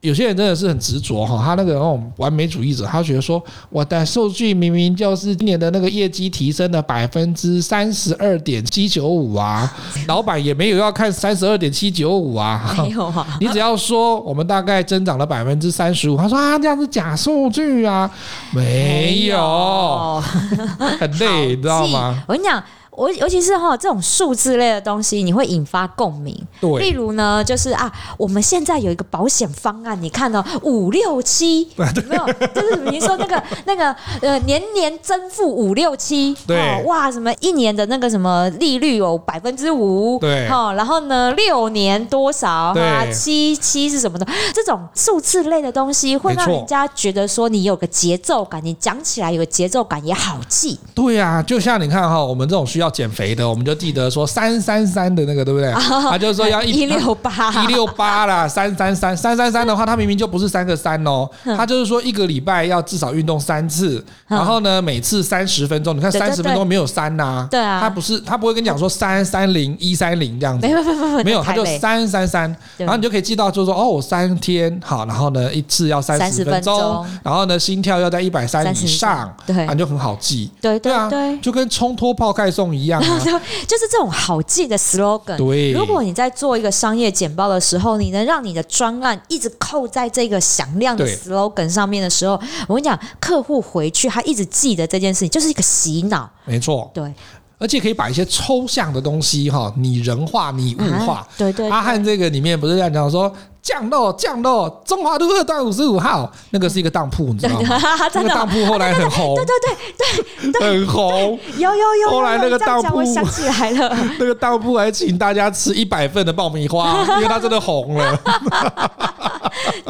[0.00, 9.74] 有些人真的是很执着哈，他那个那种完美主义者，他觉得说我的数据明明就是今年的那个业绩提升了百分之三十二点七九五啊，
[10.06, 18.10] 老板也没有要看三十二点七九五啊，没有啊，你只要说我们大概增长了百分之三十五，他说啊这样是假数据啊，
[18.52, 20.22] 没有，
[21.00, 22.22] 很累，你知道吗？
[22.28, 22.62] 我跟你讲。
[22.96, 26.34] 我尤其是哈这种数字类的东西，你会引发共鸣。
[26.60, 32.26] 对，例如呢，就是啊，我们现在有一个保险方案，你看哦，五六七， 有没有？
[32.54, 42.48] 就是比如说那个 那个呃年年增付五六七，对，哇，什么一年的那个什么利率有百分之五，对，哈，然后呢六年多少？
[42.48, 44.26] 啊，七七是什么的？
[44.54, 50.78] 这种数字类的东西会让人家觉得说你有个节奏感，你讲起来有个节奏感也好记。
[50.94, 52.83] 对啊，就像你看哈，我们这种需要。
[52.84, 55.72] 要减肥的，我们就记得说三三三的那个，对不对？
[55.72, 57.64] 他就是说要一六八。
[57.64, 65.96] 一六八啦，三三三三三三的话，他明明就不是三个三哦，他就是说一个礼拜要至少运动三次，然后呢，每次三十分钟。
[65.96, 67.46] 你看三十分钟没有三呐？
[67.50, 81.08] 对啊，他不是他不会跟你讲说三三零一三零这样子，没有没有没有，他就三三三，然后你就可以记到，就是说哦，我三天好，然后呢一次要三十分钟，然后呢心跳要在一百三以上，对，那就很好记，对对啊，
[81.40, 83.00] 就跟冲脱泡盖送一样，
[83.66, 85.36] 就是这种好记的 slogan。
[85.36, 92.32] 对，如果你在做一个商业简报的时候，你能让你的专案一直扣在这个响亮的 slogan 上面的时候，
[92.68, 96.30] 我跟你讲，客户回去他一直记得这件事情，就是一个洗脑。
[96.44, 97.12] 没错，对。
[97.56, 101.18] 而且可以把一些抽象的东西哈，拟人化、拟物化。
[101.18, 103.32] 啊、对，对对，阿汉这个里面不是这样讲说，
[103.64, 107.78] 降落降落，中华路二段五十五号，那个是一一个当铺，你知道吗？
[108.12, 109.54] 那个当铺后来很红，对对
[109.96, 111.38] 对对，很红。
[111.56, 118.20] 有有有，后来那个当铺，我想起来了， 那个当铺还请大家吃一百份的爆米花， 因为它真的红了。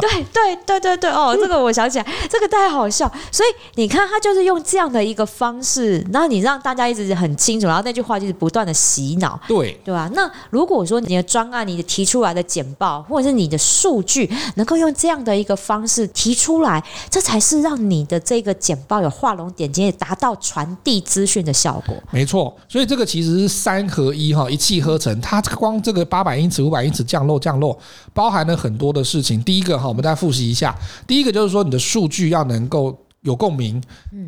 [0.01, 3.11] 对对对对对哦，这个我想起来，这个太好笑。
[3.33, 10.09] 所以你看，他就是用这样的一个方式，然后你让大家一直很清楚，然后那句话就是不断的洗脑，对对吧？
[10.15, 21.97] 那如果说你的专案，你的提出来的简报，或者是你的数据，能够用这样的一个方式提出来，这才是让你的这个简报有画龙点睛，也达到传递资讯的效果。
[22.11, 25.19] 没错，所以这个其实是三合一哈，一气呵成。
[25.21, 27.77] 它光这个八百英尺、五百英尺降落降落，
[28.13, 29.43] 包含了很多的事情。
[29.43, 30.77] 第一个哈，我们再复习一下。
[31.07, 33.83] 第一个就是说，你的数据要能够有共鸣，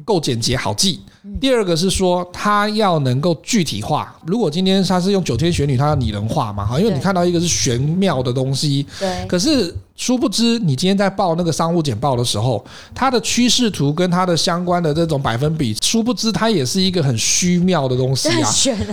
[0.05, 1.01] 够简洁好记。
[1.41, 4.15] 第二个是说，它要能够具体化。
[4.27, 6.67] 如果今天它是用九天玄女，它要拟人化嘛？
[6.67, 9.75] 哈，因为你看到一个是玄妙的东西，对，可是。
[9.97, 12.63] 殊不知，你今天在报那个商务简报的时候，
[12.95, 18.51] 它的趋势图跟它的相关的这种百分比，殊不知它也是一个很虚妙的东西啊，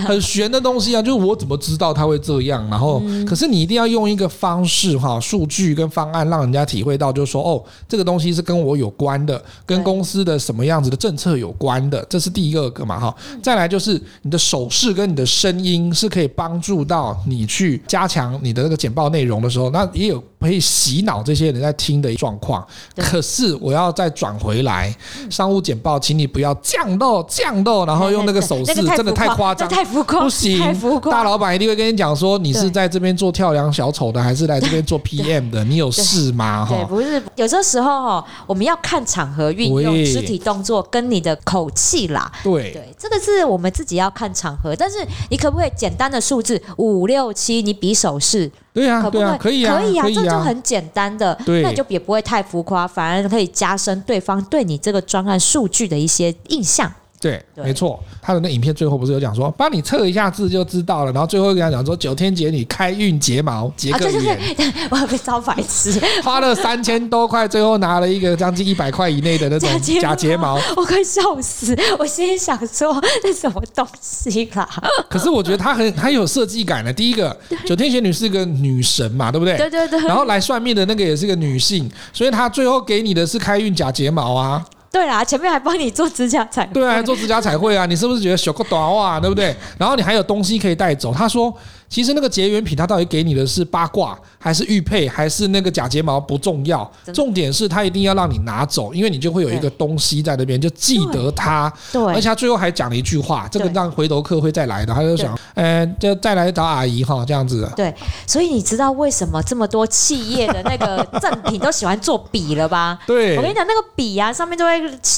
[0.08, 1.01] 很玄的东西啊。
[1.01, 2.66] 就是我怎么知道它会这样？
[2.70, 13.14] 然后，可是你一定要用一个方式哈，数据跟方案，让人家体会到，就是说，哦，这个东西是跟我有关的，跟公司的什么样子的政策有关的，这是第一个个嘛哈。
[13.41, 20.93] 再来就是你的手势跟你的声音是可以帮助到你去加强你的那个简报内容的时候，那也有可以洗。
[20.94, 22.64] 洗脑这些人在听的状况，
[22.96, 24.96] 可是我要再转回来，
[25.28, 30.62] 商务简报，请你不要降落降落，然后用那个 手势，真的太夸张，太浮夸，不行。
[31.10, 35.64] 大老板一定会跟你讲说，你是在这边做跳梁小丑的，还是来这边做 PM 的？
[35.64, 36.64] 你有事吗？
[36.64, 42.32] 哈，不是，有些时候哈，我们要看场合运用肢体动作跟你的口气啦。
[42.44, 44.98] 对对，这个是我们自己要看场合，但是
[45.32, 48.52] 你可不可以简单的数字五六七，你比手势？
[48.74, 49.64] 对呀，对呀，可以？
[49.64, 56.92] 啊，可以啊，这就很简单的，那你就也不会太浮夸，反而可以加深对方对你这个专案数据的一些印象。
[57.24, 64.38] 对，没错，他的那影片最后不是有讲说，帮你测一下字就知道了，然后最后跟他讲说，九天解女开运睫毛结个缘，
[64.92, 69.70] 我要被招白痴，花了三千多块，最后拿了一个将近一百块以内的那种
[70.02, 74.68] 假睫毛， 我快笑死，我心里想说这什么东西啦？
[75.10, 77.34] 可是我觉得他很很有设计感的，第一个
[77.66, 79.56] 九天玄女是个女神嘛，对不对？
[79.56, 84.66] 对对对，然后来算命的那个也是个女性，所以她最后给你的是开运假睫毛啊。
[84.94, 89.54] 对啦，前面还帮你做指甲彩绘，对啊，做指甲彩绘啊，你是不是觉得小个短袜，对不对？
[89.76, 91.12] 然后你还有东西可以带走。
[91.12, 91.52] 他说，
[91.94, 101.72] 其实那个结缘品，它到底给你的是八卦，还是玉佩，还是那个假睫毛不重要，重点是他一定要让你拿走，因为你就会有一个东西在那边，就记得他。
[101.91, 107.72] 对，而且他最后还讲了一句话，这个让回头客会再来的，他就想，呃，就再来找阿姨哈，这样子。
[107.76, 107.94] 对，
[108.26, 112.98] 所以你知道为什么这么多企业的那个赠品都喜欢做笔了吧？
[113.06, 114.74] 对，我跟你讲，那个笔啊，上面都会。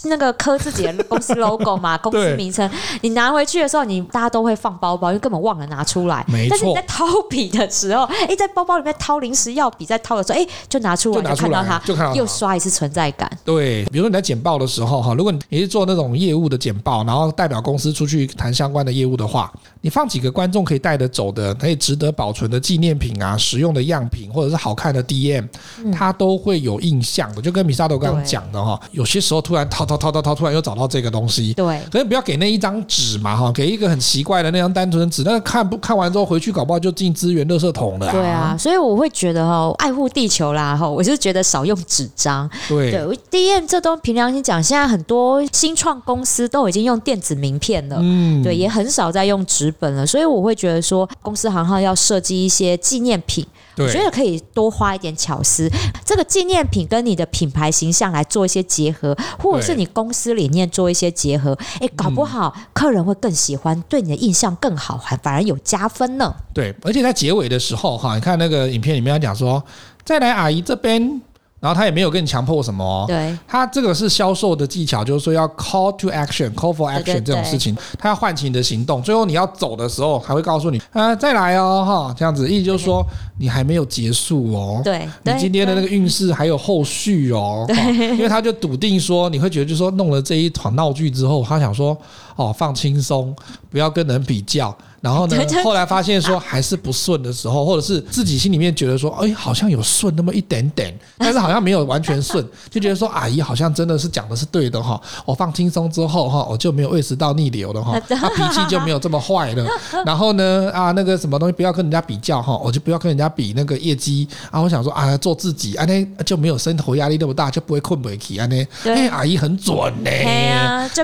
[0.08, 2.70] 那个刻自己的公司 logo 嘛，公司名称，
[3.02, 6.26] 你拿回去的时候，你大家都会放包包，因为根本忘了拿出来。
[6.28, 6.65] 没错。
[6.74, 13.30] 在掏笔的时候，哎，在包包里面掏零食要笔，在掏的时候，哎，就拿出来，就看到它，就看到又刷一次存在感。
[13.44, 19.52] 对，比如说你在简报的时候哈，如果你是做那种业务的简报，然后代表公司出去谈相关的业务的话，
[19.82, 25.48] 你放几个观众可以带得走的，可以值得保存的纪念品啊，实用的样品，或者是好看的 DM，
[25.92, 27.42] 它都会有印象的。
[27.42, 29.96] 就跟米萨豆刚刚讲的哈，有些时候突然掏掏。
[29.96, 31.54] 掏掏掏，突然又找到这个东西。
[31.54, 38.10] 对，可是不要给那一张纸嘛，哈，给一个很奇怪的那张单纯的纸，那看不看完之后回去搞不好就进资源垃圾桶了。
[38.12, 42.50] 对啊，所以我会觉得哈，爱护地球啦哈，我是觉得少用纸张。
[42.70, 50.08] 对对，DM 这都凭良心讲，现在很多新创公司都已经用电子名片了，嗯，对，也很少再用纸本了。
[50.08, 53.46] 所以我会觉得说，公司行号要设计一些纪念品。
[53.78, 55.70] 我觉得可以多花一点巧思，
[56.06, 66.34] 这个纪念品跟你的品牌形象来做一些结合，或者是你公司理念做一些结合，哎，搞不好客人会更喜欢，对你的印象更好，还反而有加分呢。
[66.54, 69.64] 对，而且在结尾的时候哈，你看那个影片里面要讲说，
[70.04, 71.22] 再来阿姨这边。
[71.62, 82.48] 然后他也没有跟你强迫什么哦，对，他这个是销售的技巧，就是说要 call to action，call for action 这种事情，他要唤起你的行动，最后你要走的时候还会告诉你啊，再来哦哈，这样子。
[82.48, 83.04] 意思就是说
[83.40, 87.76] 你还没有结束哦，对，你今天的那个运势还有后续哦，对，
[88.10, 91.98] 因为他就笃定说你会觉得就是说弄了这一场闹剧之后，他想说
[92.36, 93.36] 哦放轻松，
[93.70, 94.76] 不要跟人比较。
[95.02, 105.00] 然后呢， 后来发现说还是不顺的时候，或者是自己心里面觉得说，哎，好像有顺那么一点点， 但是好像没有完全顺，就觉得说阿姨好像真的是讲的是对的哈。
[105.24, 109.68] 我放轻松之后哈，我就没有胃食道逆流了哈， 他脾气就没有这么坏了。
[110.04, 114.60] 然后呢，啊那个什么东西不要跟人家比较哈，我就不要跟人家比那个业绩啊。
[114.60, 118.48] 我想说啊，做自己啊，那就没有生活压力那么大，就不会困不起啊。
[118.48, 120.10] 那哎，阿姨很准呢。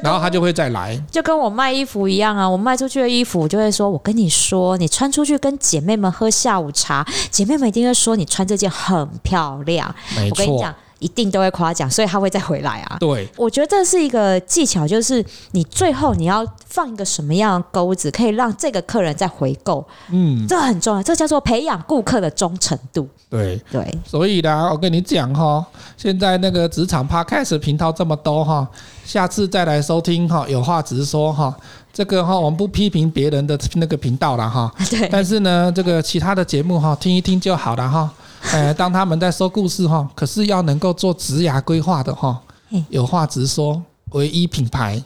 [0.02, 3.90] 然后他就会再来，就跟我卖衣服一样啊，我卖出去的衣服，我就会说。
[3.90, 9.94] 我跟你说，你穿出去跟姐妹们喝下午茶，姐妹们一定会说你穿这件很漂亮。
[10.30, 10.74] 我跟你讲。
[11.02, 12.98] 一定都会夸奖，所以他会再回来啊。
[13.00, 19.86] 对，我觉得这是一个技巧，就是你最后你要放一个什么样的钩子，可以让这个客人再回购。
[20.12, 23.10] 嗯，这很重要，这叫做培养顾客的忠诚度。
[23.30, 25.66] 对对，所以呢，我跟你讲哈，
[25.98, 28.68] 现在那个职场 Podcast 频道这么多哈，
[29.04, 31.54] 下次再来收听哈，有话直说哈。
[31.94, 34.74] 这个哈，我们不批评别人的那个频道了哈。
[34.90, 35.10] 对。
[35.10, 38.10] 但是呢，这个其他的节目哈，听一听就好了哈。
[38.54, 42.42] 呃，当他们在说故事哈，可是要能够做职涯规划的哈，
[42.90, 43.82] 有话直说，
[44.12, 45.02] 唯一品牌，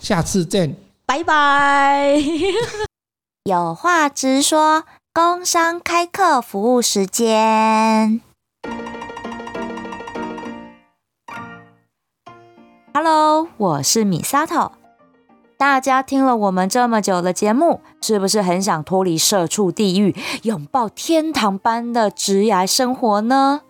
[0.00, 0.74] 下次见，
[1.06, 2.16] 拜拜。
[3.44, 8.20] 有话直说，工商开课服务时间。
[12.92, 14.72] Hello，我是米萨头。
[15.58, 23.62] 大家听了我们这么久的节目，是不是很想脱离社畜地狱，拥抱天堂般的职涯生活呢？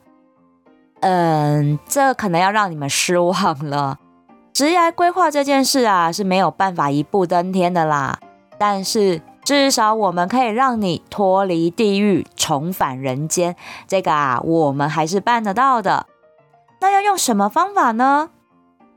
[1.01, 3.99] 嗯，这可能要让你们失望了。
[4.53, 8.18] 职涯规划这件事啊，是没有办法一步登天的啦。
[8.59, 13.57] 但是至少我们可以让你脱离地狱，重返人间。
[13.86, 16.05] 这个啊，我们还是办得到的。
[16.82, 18.28] 那要用什么方法呢？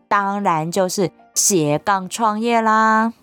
[0.09, 1.09] 当然就是。
[1.33, 3.13] 斜杠创业啦！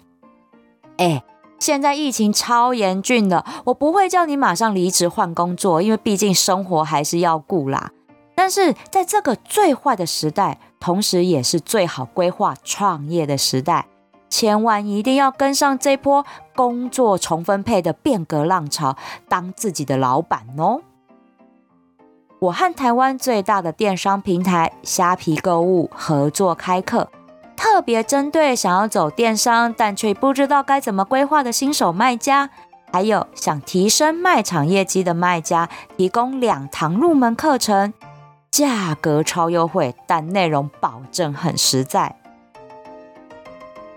[0.97, 1.23] 哎，
[1.59, 7.93] 现在疫情超严峻的，我不会叫你马上离职换工作，因为毕竟生活还是要顾啦。
[8.35, 13.87] 但是在这个最坏的时代，同时也是最好规划创业的时代，
[14.31, 18.97] 千万一定要跟上这波工作重分配的变革浪潮，
[19.29, 20.81] 当自己的老板哦！
[22.39, 27.11] 我和台湾最大的电商平台虾皮购物合作开课。
[27.59, 32.51] 特别针对想要走电商但却不知道该怎么规划的新手卖家，
[32.93, 37.93] 还有想提升卖场业绩的卖家，提供两堂入门课程，
[38.53, 42.15] 价格超优惠，但内容保证很实在。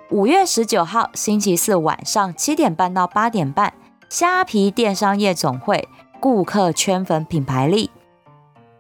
[0.10, 3.74] 五月十九号星期四晚上七点半到八点半，
[4.10, 5.88] 虾皮电商夜总会，
[6.20, 7.92] 顾客圈粉品牌力。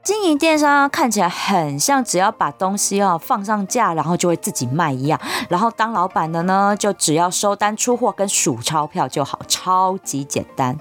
[0.04, 5.20] 经营电商看起来很像只要把东西哦放上架，然后就会自己卖一样。
[5.47, 10.76] 然后当老板的呢，就只要收单出货跟数钞票就好，超级简单。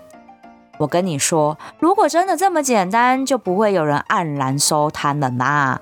[0.79, 5.79] 我跟你说，如果真的这么简单，就不会有人黯然收摊了啦。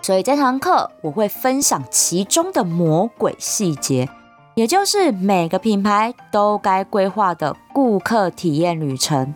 [0.00, 4.08] 所以这堂课我会分享其中的魔鬼细节，
[4.54, 9.34] 也就是每个品牌都该规划的顾客体验旅程。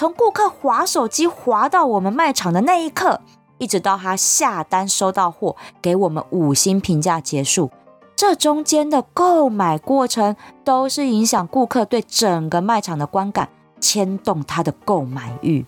[0.00, 3.20] 从顾客滑手机滑到我们卖场的那一刻，
[3.58, 7.70] 一直到他下单收到货，给我们五星评价结束，
[8.16, 10.34] 这中间的购买过程
[10.64, 15.66] 都是影响顾客对整个卖场的观感，牵动他的购买欲。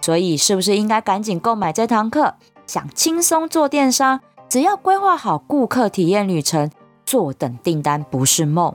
[0.00, 2.34] 所以，是不是应该赶紧购买这堂课？
[2.68, 6.70] 想轻松做电商，只要规划好顾客体验旅程，
[7.04, 8.72] 坐等订单不是梦。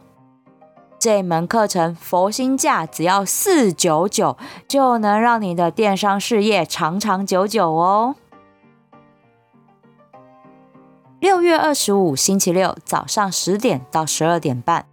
[1.02, 4.38] 这门课程佛心价只要四九九，
[4.68, 8.16] 就能让你的电商事业长长久久哦。
[11.20, 14.86] 六月二十五星期六早上十点到十二点半，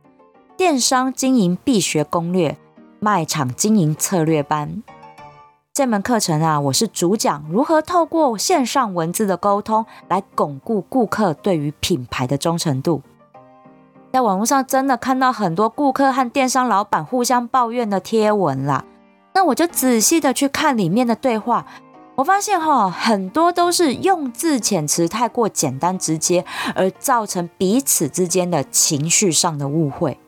[0.57, 2.57] 电商经营必学攻略，
[3.01, 4.83] 卖场经营策略班。
[5.75, 13.03] 这门课程啊，我是主讲如何透过线上文字的沟通来巩固顾客对于品牌的忠诚度。
[14.13, 18.85] 在网络上真的看到很多顾客和电商老板互相抱怨的贴文啦，
[19.35, 21.67] 那我就仔细的去看里面的对话，
[22.17, 26.45] 我发现哈，很多都是用字遣词太过简单直接，
[26.75, 30.19] 而造成彼此之间的情绪上的误会。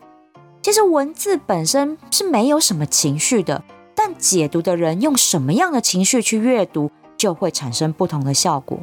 [0.62, 3.62] 其实文字本身是没有什么情绪的。
[4.02, 8.78] 但解读的人用什么样的情绪去阅读，就会产生不同的效果。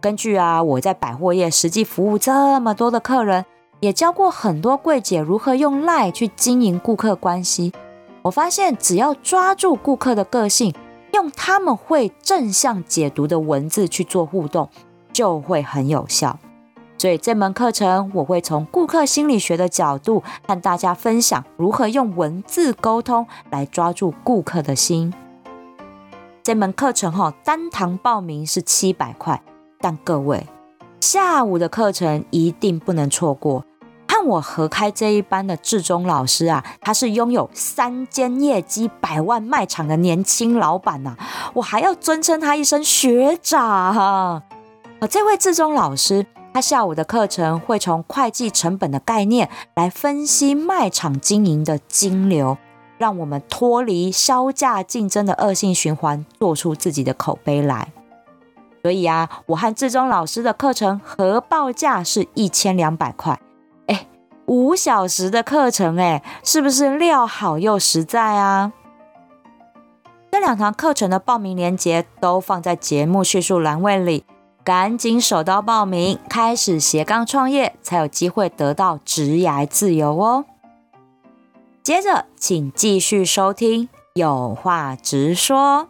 [0.00, 3.44] 根据啊，我在百货业实际服务这么多的客人，
[3.84, 7.70] 也教过很多柜姐如何用 lie 去经营顾客关系。
[8.22, 10.74] 我发现，只要抓住顾客的个性，
[11.12, 14.70] 用他们会正向解读的文字去做互动，
[15.12, 16.38] 就会很有效。
[16.96, 25.12] 所以这门课程，我会从顾客心理学的角度和大家分享如何用文字沟通来抓住顾客的心。
[26.42, 29.42] 这门课程哈，单堂报名是七百块，
[29.78, 30.46] 但各位
[31.02, 33.62] 下午的课程一定不能错过。
[34.24, 41.16] 我合开这一班的志忠老师啊，他是拥有三间业绩百万卖场的年轻老板呐，
[41.54, 44.42] 我还要尊称他一声学长哈。
[45.10, 46.26] 这位志忠老师。
[46.54, 52.56] 他下午的课程会从会计成本的概念来分析卖场经营的金流，
[52.96, 57.92] 让我们脱离销价竞争的恶性循环，做出自己的口碑来。
[58.82, 63.40] 所以啊，我和志忠老师的课程合报价是一千两百块，
[64.46, 68.72] 五小时的课程诶是不是料好又实在啊？
[70.30, 74.24] 这两堂课程的报名链接都放在节目叙述栏位里
[74.64, 80.44] 赶紧手刀报名开始斜杠创业才有机会得到职涯自由哦。
[81.82, 85.88] 接着请继续收听有话直说。